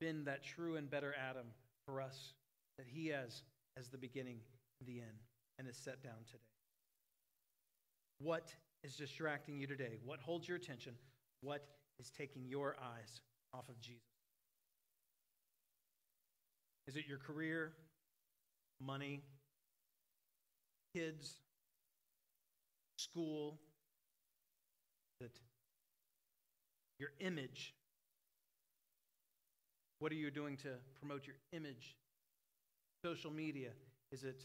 been 0.00 0.24
that 0.24 0.44
true 0.44 0.76
and 0.76 0.88
better 0.88 1.14
Adam 1.28 1.46
for 1.86 2.00
us, 2.00 2.34
that 2.78 2.86
He 2.88 3.08
has 3.08 3.42
as 3.76 3.88
the 3.88 3.98
beginning 3.98 4.38
and 4.80 4.88
the 4.88 5.00
end, 5.00 5.18
and 5.58 5.68
is 5.68 5.76
set 5.76 6.02
down 6.02 6.24
today. 6.26 6.38
What 8.18 8.54
is 8.84 8.96
distracting 8.96 9.58
you 9.58 9.66
today? 9.66 9.98
What 10.04 10.20
holds 10.20 10.46
your 10.46 10.56
attention? 10.56 10.94
What 11.40 11.66
is 11.98 12.10
taking 12.10 12.46
your 12.46 12.76
eyes 12.80 13.20
off 13.52 13.68
of 13.68 13.80
Jesus? 13.80 14.15
Is 16.86 16.96
it 16.96 17.04
your 17.08 17.18
career, 17.18 17.72
money, 18.80 19.22
kids, 20.94 21.40
school? 22.96 23.58
That 25.20 25.30
your 26.98 27.10
image. 27.20 27.74
What 29.98 30.12
are 30.12 30.16
you 30.16 30.30
doing 30.30 30.56
to 30.58 30.68
promote 30.98 31.26
your 31.26 31.36
image? 31.52 31.96
Social 33.04 33.30
media. 33.30 33.70
Is 34.12 34.24
it 34.24 34.42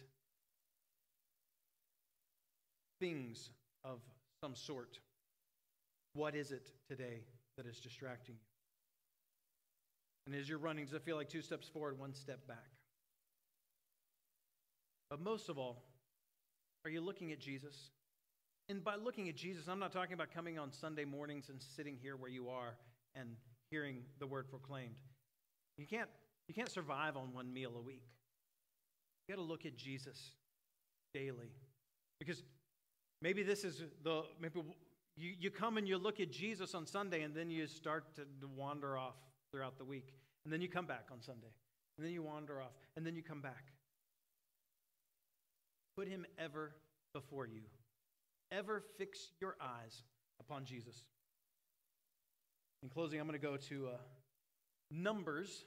things 3.00 3.50
of 3.84 4.00
some 4.44 4.56
sort? 4.56 5.00
What 6.14 6.36
is 6.36 6.52
it 6.52 6.72
today 6.90 7.24
that 7.58 7.66
is 7.66 7.80
distracting 7.80 8.36
you? 8.36 8.51
And 10.26 10.36
as 10.36 10.48
you're 10.48 10.60
running, 10.60 10.86
does 10.86 10.94
it 10.94 11.04
feel 11.04 11.16
like 11.16 11.30
two 11.30 11.42
steps 11.42 11.68
forward, 11.68 11.98
one 12.00 12.14
step 12.14 12.48
back? 12.48 12.70
But 15.10 15.20
most 15.20 15.50
of 15.50 15.58
all, 15.58 15.84
are 16.86 16.92
you 16.92 17.02
looking 17.02 17.32
at 17.32 17.40
Jesus? 17.40 17.90
And 18.70 18.84
by 18.84 18.96
looking 18.96 19.28
at 19.28 19.36
Jesus, 19.36 19.68
I'm 19.68 19.80
not 19.80 19.92
talking 19.92 20.14
about 20.14 20.32
coming 20.34 20.58
on 20.58 20.72
Sunday 20.72 21.06
mornings 21.06 21.50
and 21.50 21.62
sitting 21.62 21.98
here 22.02 22.16
where 22.16 22.30
you 22.30 22.50
are 22.50 22.76
and 23.16 23.36
hearing 23.70 24.04
the 24.20 24.28
word 24.28 24.50
proclaimed. 24.50 24.96
You 25.78 25.86
can't, 25.86 26.10
you 26.48 26.54
can't 26.54 26.70
survive 26.70 27.18
on 27.18 27.34
one 27.34 27.52
meal 27.52 27.74
a 27.78 27.82
week. 27.82 28.04
You 29.28 29.36
got 29.36 29.42
to 29.42 29.48
look 29.48 29.66
at 29.66 29.76
Jesus 29.76 30.32
daily. 31.14 31.52
Because 32.20 32.44
maybe 33.22 33.44
this 33.44 33.64
is 33.64 33.84
the, 34.04 34.24
maybe 34.40 34.62
you, 35.18 35.34
you 35.40 35.52
come 35.52 35.78
and 35.78 35.88
you 35.88 35.98
look 35.98 36.20
at 36.20 36.32
Jesus 36.32 36.74
on 36.74 36.86
Sunday 36.86 37.24
and 37.24 37.36
then 37.36 37.50
you 37.50 37.68
start 37.68 38.16
to 38.16 38.24
wander 38.56 38.98
off 38.98 39.16
throughout 39.52 39.78
the 39.78 39.86
week. 39.86 40.14
And 40.44 40.54
then 40.54 40.62
you 40.62 40.68
come 40.68 40.86
back 40.86 41.08
on 41.12 41.22
Sunday. 41.22 41.54
And 41.98 42.06
then 42.06 42.14
you 42.14 42.24
wander 42.24 42.62
off. 42.62 42.72
And 42.96 43.06
then 43.06 43.16
you 43.16 43.22
come 43.22 43.42
back. 43.42 43.66
Put 45.96 46.08
him 46.08 46.26
ever 46.40 46.74
before 47.14 47.46
you. 47.46 47.62
Ever 48.52 48.82
fix 48.98 49.32
your 49.40 49.56
eyes 49.62 50.04
upon 50.40 50.66
Jesus. 50.66 51.04
In 52.84 52.90
closing, 52.90 53.20
I'm 53.20 53.28
going 53.28 53.40
to 53.40 53.46
go 53.46 53.58
to 53.58 53.88
uh, 53.88 53.98
Numbers 54.90 55.66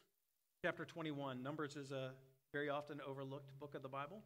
chapter 0.62 0.85
21. 0.85 1.43
Numbers 1.43 1.76
is 1.76 1.93
a 1.93 2.11
very 2.53 2.68
often 2.68 3.01
overlooked 3.07 3.59
book 3.61 3.74
of 3.74 3.82
the 3.82 3.89
Bible 3.89 4.22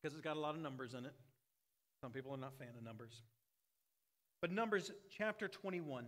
because 0.00 0.14
it's 0.14 0.22
got 0.22 0.36
a 0.36 0.40
lot 0.40 0.54
of 0.54 0.60
numbers 0.60 0.94
in 0.94 1.04
it. 1.04 1.12
Some 2.00 2.12
people 2.12 2.32
are 2.32 2.38
not 2.38 2.56
fan 2.58 2.68
of 2.76 2.84
numbers. 2.84 3.22
But 4.40 4.52
Numbers 4.52 4.92
chapter 5.16 5.48
21. 5.48 6.06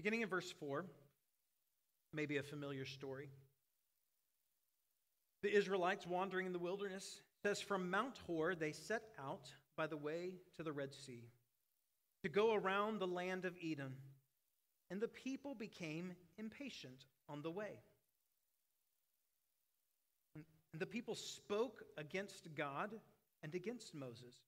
Beginning 0.00 0.22
in 0.22 0.30
verse 0.30 0.50
4, 0.58 0.86
maybe 2.14 2.38
a 2.38 2.42
familiar 2.42 2.86
story. 2.86 3.28
The 5.42 5.54
Israelites 5.54 6.06
wandering 6.06 6.46
in 6.46 6.54
the 6.54 6.58
wilderness 6.58 7.20
says 7.42 7.60
from 7.60 7.90
Mount 7.90 8.16
Hor 8.26 8.54
they 8.54 8.72
set 8.72 9.02
out 9.22 9.52
by 9.76 9.86
the 9.86 9.98
way 9.98 10.36
to 10.56 10.62
the 10.62 10.72
Red 10.72 10.94
Sea 10.94 11.28
to 12.22 12.30
go 12.30 12.54
around 12.54 12.98
the 12.98 13.06
land 13.06 13.44
of 13.44 13.52
Edom, 13.62 13.92
and 14.90 15.02
the 15.02 15.08
people 15.08 15.54
became 15.54 16.14
impatient 16.38 17.04
on 17.28 17.42
the 17.42 17.50
way. 17.50 17.82
And 20.34 20.80
the 20.80 20.86
people 20.86 21.14
spoke 21.14 21.82
against 21.98 22.48
God 22.54 22.88
and 23.42 23.54
against 23.54 23.94
Moses. 23.94 24.40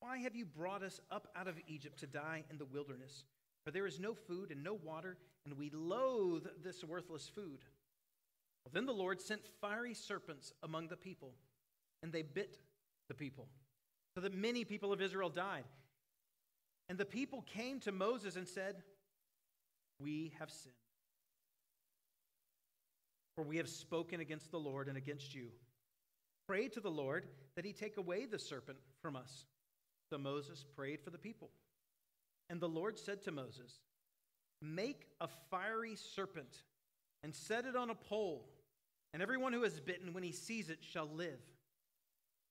Why 0.00 0.18
have 0.18 0.36
you 0.36 0.44
brought 0.44 0.82
us 0.82 1.00
up 1.10 1.28
out 1.34 1.48
of 1.48 1.56
Egypt 1.66 1.98
to 2.00 2.06
die 2.06 2.44
in 2.50 2.58
the 2.58 2.66
wilderness? 2.66 3.24
For 3.68 3.72
there 3.72 3.86
is 3.86 4.00
no 4.00 4.14
food 4.14 4.50
and 4.50 4.64
no 4.64 4.72
water, 4.82 5.18
and 5.44 5.58
we 5.58 5.68
loathe 5.68 6.46
this 6.64 6.82
worthless 6.82 7.28
food. 7.28 7.66
Well, 8.64 8.70
then 8.72 8.86
the 8.86 8.94
Lord 8.94 9.20
sent 9.20 9.42
fiery 9.60 9.92
serpents 9.92 10.54
among 10.62 10.88
the 10.88 10.96
people, 10.96 11.34
and 12.02 12.10
they 12.10 12.22
bit 12.22 12.56
the 13.08 13.14
people, 13.14 13.46
so 14.14 14.22
that 14.22 14.32
many 14.32 14.64
people 14.64 14.90
of 14.90 15.02
Israel 15.02 15.28
died. 15.28 15.66
And 16.88 16.96
the 16.96 17.04
people 17.04 17.42
came 17.42 17.78
to 17.80 17.92
Moses 17.92 18.36
and 18.36 18.48
said, 18.48 18.76
We 20.00 20.32
have 20.38 20.50
sinned. 20.50 20.74
For 23.34 23.44
we 23.44 23.58
have 23.58 23.68
spoken 23.68 24.20
against 24.20 24.50
the 24.50 24.58
Lord 24.58 24.88
and 24.88 24.96
against 24.96 25.34
you. 25.34 25.48
Pray 26.46 26.68
to 26.68 26.80
the 26.80 26.90
Lord 26.90 27.26
that 27.54 27.66
he 27.66 27.74
take 27.74 27.98
away 27.98 28.24
the 28.24 28.38
serpent 28.38 28.78
from 29.02 29.14
us. 29.14 29.44
So 30.08 30.16
Moses 30.16 30.64
prayed 30.74 31.02
for 31.02 31.10
the 31.10 31.18
people. 31.18 31.50
And 32.50 32.60
the 32.60 32.68
Lord 32.68 32.98
said 32.98 33.22
to 33.24 33.32
Moses, 33.32 33.80
Make 34.60 35.06
a 35.20 35.28
fiery 35.50 35.96
serpent 35.96 36.62
and 37.22 37.34
set 37.34 37.64
it 37.64 37.76
on 37.76 37.90
a 37.90 37.94
pole, 37.94 38.48
and 39.12 39.22
everyone 39.22 39.52
who 39.52 39.64
is 39.64 39.80
bitten 39.80 40.12
when 40.12 40.22
he 40.22 40.32
sees 40.32 40.70
it 40.70 40.78
shall 40.80 41.08
live. 41.08 41.40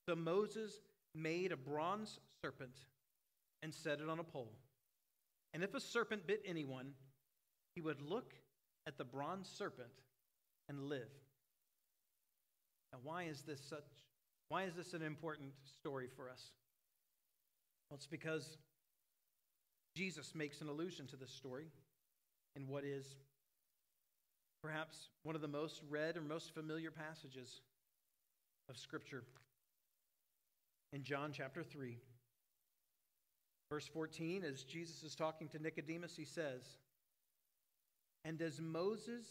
So 0.07 0.15
Moses 0.15 0.79
made 1.13 1.51
a 1.51 1.57
bronze 1.57 2.19
serpent 2.43 2.75
and 3.61 3.73
set 3.73 3.99
it 3.99 4.09
on 4.09 4.19
a 4.19 4.23
pole. 4.23 4.53
And 5.53 5.63
if 5.63 5.73
a 5.73 5.79
serpent 5.79 6.27
bit 6.27 6.41
anyone, 6.45 6.91
he 7.75 7.81
would 7.81 8.01
look 8.01 8.33
at 8.85 8.97
the 8.97 9.03
bronze 9.03 9.49
serpent 9.49 9.89
and 10.69 10.89
live. 10.89 11.09
Now, 12.93 12.99
why 13.03 13.23
is 13.23 13.41
this 13.41 13.61
such? 13.61 13.83
Why 14.49 14.63
is 14.63 14.75
this 14.75 14.93
an 14.93 15.01
important 15.01 15.51
story 15.65 16.07
for 16.15 16.29
us? 16.29 16.51
Well, 17.89 17.95
it's 17.97 18.07
because 18.07 18.57
Jesus 19.97 20.35
makes 20.35 20.61
an 20.61 20.69
allusion 20.69 21.07
to 21.07 21.15
this 21.15 21.31
story 21.31 21.65
in 22.55 22.67
what 22.67 22.83
is 22.83 23.15
perhaps 24.61 25.09
one 25.23 25.33
of 25.33 25.41
the 25.41 25.47
most 25.47 25.81
read 25.89 26.15
or 26.15 26.21
most 26.21 26.53
familiar 26.53 26.91
passages 26.91 27.61
of 28.69 28.77
Scripture. 28.77 29.23
In 30.93 31.03
John 31.03 31.31
chapter 31.33 31.63
3, 31.63 31.97
verse 33.71 33.87
14, 33.87 34.43
as 34.43 34.61
Jesus 34.61 35.01
is 35.01 35.15
talking 35.15 35.47
to 35.47 35.57
Nicodemus, 35.59 36.15
he 36.15 36.25
says, 36.25 36.61
And 38.23 38.39
as 38.39 38.61
Moses 38.61 39.25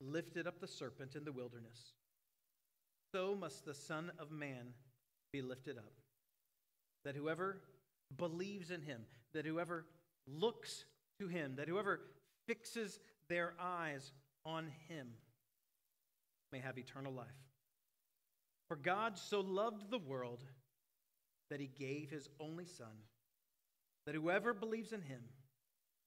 lifted 0.00 0.46
up 0.46 0.60
the 0.60 0.68
serpent 0.68 1.16
in 1.16 1.24
the 1.24 1.32
wilderness, 1.32 1.94
so 3.12 3.34
must 3.34 3.64
the 3.64 3.74
Son 3.74 4.12
of 4.20 4.30
Man 4.30 4.72
be 5.32 5.42
lifted 5.42 5.78
up, 5.78 5.94
that 7.04 7.16
whoever 7.16 7.56
believes 8.16 8.70
in 8.70 8.82
him, 8.82 9.02
that 9.32 9.46
whoever 9.46 9.86
looks 10.26 10.84
to 11.18 11.28
him, 11.28 11.54
that 11.56 11.68
whoever 11.68 12.00
fixes 12.46 12.98
their 13.28 13.54
eyes 13.60 14.12
on 14.44 14.68
him 14.88 15.08
may 16.52 16.58
have 16.58 16.78
eternal 16.78 17.12
life. 17.12 17.26
For 18.68 18.76
God 18.76 19.18
so 19.18 19.40
loved 19.40 19.90
the 19.90 19.98
world 19.98 20.44
that 21.50 21.60
he 21.60 21.66
gave 21.66 22.10
his 22.10 22.28
only 22.38 22.66
Son, 22.66 23.04
that 24.06 24.14
whoever 24.14 24.54
believes 24.54 24.92
in 24.92 25.02
him 25.02 25.22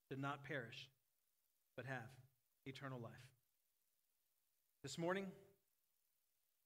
should 0.09 0.21
not 0.21 0.43
perish, 0.43 0.89
but 1.75 1.85
have 1.85 2.09
eternal 2.65 2.99
life. 2.99 3.11
This 4.81 4.97
morning, 4.97 5.25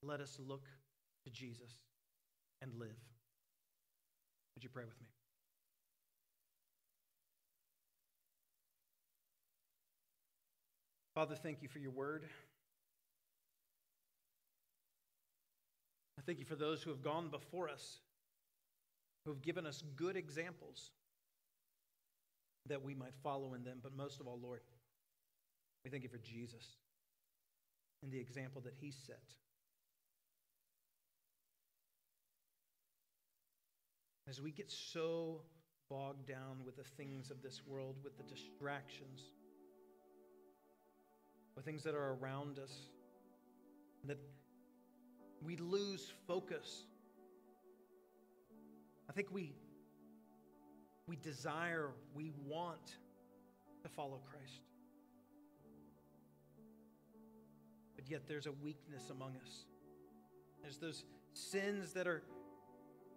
let 0.03 0.21
us 0.21 0.37
look 0.39 0.65
to 1.23 1.31
Jesus 1.31 1.71
and 2.61 2.71
live. 2.75 2.97
Would 4.55 4.63
you 4.63 4.69
pray 4.69 4.85
with 4.85 4.99
me? 4.99 5.07
Father, 11.17 11.33
thank 11.33 11.63
you 11.63 11.67
for 11.67 11.79
your 11.79 11.89
word. 11.89 12.25
I 16.19 16.21
thank 16.21 16.37
you 16.37 16.45
for 16.45 16.53
those 16.53 16.83
who 16.83 16.91
have 16.91 17.01
gone 17.01 17.29
before 17.29 17.69
us, 17.69 18.01
who 19.25 19.31
have 19.31 19.41
given 19.41 19.65
us 19.65 19.81
good 19.95 20.15
examples 20.15 20.91
that 22.67 22.83
we 22.83 22.93
might 22.93 23.15
follow 23.23 23.55
in 23.55 23.63
them. 23.63 23.79
But 23.81 23.97
most 23.97 24.19
of 24.19 24.27
all, 24.27 24.39
Lord, 24.39 24.59
we 25.83 25.89
thank 25.89 26.03
you 26.03 26.09
for 26.09 26.19
Jesus 26.19 26.67
and 28.03 28.11
the 28.11 28.19
example 28.19 28.61
that 28.65 28.75
he 28.79 28.91
set. 28.91 29.33
As 34.29 34.39
we 34.39 34.51
get 34.51 34.69
so 34.69 35.41
bogged 35.89 36.27
down 36.27 36.63
with 36.63 36.75
the 36.77 36.83
things 36.83 37.31
of 37.31 37.41
this 37.41 37.63
world, 37.65 37.95
with 38.03 38.15
the 38.17 38.23
distractions, 38.23 39.31
with 41.57 41.65
things 41.65 41.83
that 41.83 41.95
are 41.95 42.15
around 42.21 42.59
us, 42.59 42.71
that 44.05 44.19
we 45.43 45.57
lose 45.57 46.13
focus. 46.27 46.83
I 49.09 49.13
think 49.13 49.29
we 49.33 49.53
we 51.07 51.15
desire, 51.15 51.91
we 52.13 52.31
want 52.45 52.97
to 53.81 53.89
follow 53.89 54.19
Christ. 54.29 54.61
But 57.95 58.09
yet 58.09 58.27
there's 58.27 58.45
a 58.45 58.51
weakness 58.51 59.09
among 59.09 59.31
us. 59.43 59.65
There's 60.61 60.77
those 60.77 61.05
sins 61.33 61.93
that 61.93 62.07
are 62.07 62.23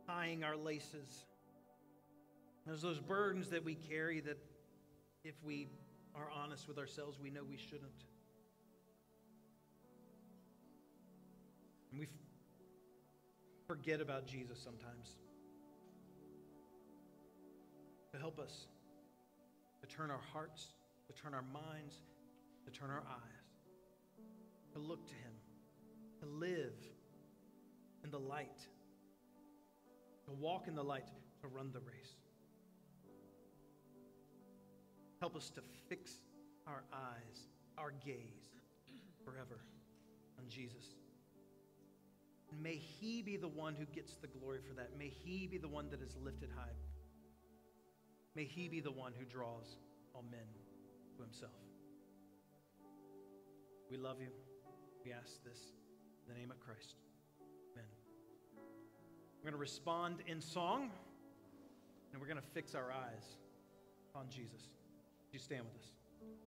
tying 0.06 0.44
our 0.44 0.56
laces. 0.56 1.26
There's 2.64 2.80
those 2.80 3.00
burdens 3.00 3.48
that 3.48 3.64
we 3.64 3.74
carry 3.74 4.20
that, 4.20 4.38
if 5.24 5.34
we 5.42 5.66
are 6.14 6.30
honest 6.32 6.68
with 6.68 6.78
ourselves, 6.78 7.18
we 7.20 7.30
know 7.30 7.42
we 7.42 7.56
shouldn't. 7.56 8.04
And 11.90 12.00
we 12.00 12.06
forget 13.66 14.00
about 14.00 14.26
Jesus 14.26 14.58
sometimes. 14.58 15.16
To 18.12 18.18
help 18.18 18.38
us 18.38 18.66
to 19.80 19.86
turn 19.86 20.10
our 20.10 20.20
hearts, 20.32 20.66
to 21.06 21.22
turn 21.22 21.34
our 21.34 21.44
minds, 21.52 22.02
to 22.64 22.70
turn 22.70 22.90
our 22.90 23.02
eyes, 23.08 24.24
to 24.72 24.78
look 24.78 25.06
to 25.06 25.14
Him, 25.14 25.32
to 26.20 26.26
live 26.26 26.74
in 28.04 28.10
the 28.10 28.18
light, 28.18 28.60
to 30.26 30.32
walk 30.32 30.68
in 30.68 30.74
the 30.74 30.82
light, 30.84 31.08
to 31.40 31.48
run 31.48 31.70
the 31.72 31.80
race. 31.80 32.16
Help 35.20 35.36
us 35.36 35.50
to 35.50 35.60
fix 35.88 36.12
our 36.66 36.82
eyes, 36.92 37.48
our 37.76 37.92
gaze 38.04 38.50
forever 39.24 39.60
on 40.38 40.48
Jesus. 40.48 40.99
May 42.58 42.76
He 42.76 43.22
be 43.22 43.36
the 43.36 43.48
one 43.48 43.74
who 43.74 43.84
gets 43.86 44.14
the 44.14 44.26
glory 44.26 44.60
for 44.66 44.74
that. 44.74 44.90
May 44.98 45.08
He 45.08 45.46
be 45.46 45.58
the 45.58 45.68
one 45.68 45.88
that 45.90 46.02
is 46.02 46.16
lifted 46.22 46.50
high. 46.56 46.74
May 48.34 48.44
He 48.44 48.68
be 48.68 48.80
the 48.80 48.90
one 48.90 49.12
who 49.18 49.24
draws 49.24 49.76
all 50.14 50.24
men 50.30 50.40
to 51.16 51.22
Himself. 51.22 51.52
We 53.90 53.96
love 53.96 54.20
you. 54.20 54.28
We 55.04 55.12
ask 55.12 55.42
this 55.44 55.58
in 56.26 56.34
the 56.34 56.38
name 56.38 56.50
of 56.50 56.60
Christ. 56.60 56.94
Amen. 57.72 57.88
We're 59.38 59.50
going 59.50 59.52
to 59.52 59.58
respond 59.58 60.16
in 60.26 60.40
song, 60.40 60.90
and 62.12 62.20
we're 62.20 62.28
going 62.28 62.40
to 62.40 62.48
fix 62.54 62.74
our 62.74 62.92
eyes 62.92 63.36
on 64.14 64.26
Jesus. 64.28 64.68
Would 65.26 65.32
you 65.32 65.38
stand 65.38 65.62
with 65.64 65.74
us? 65.82 65.90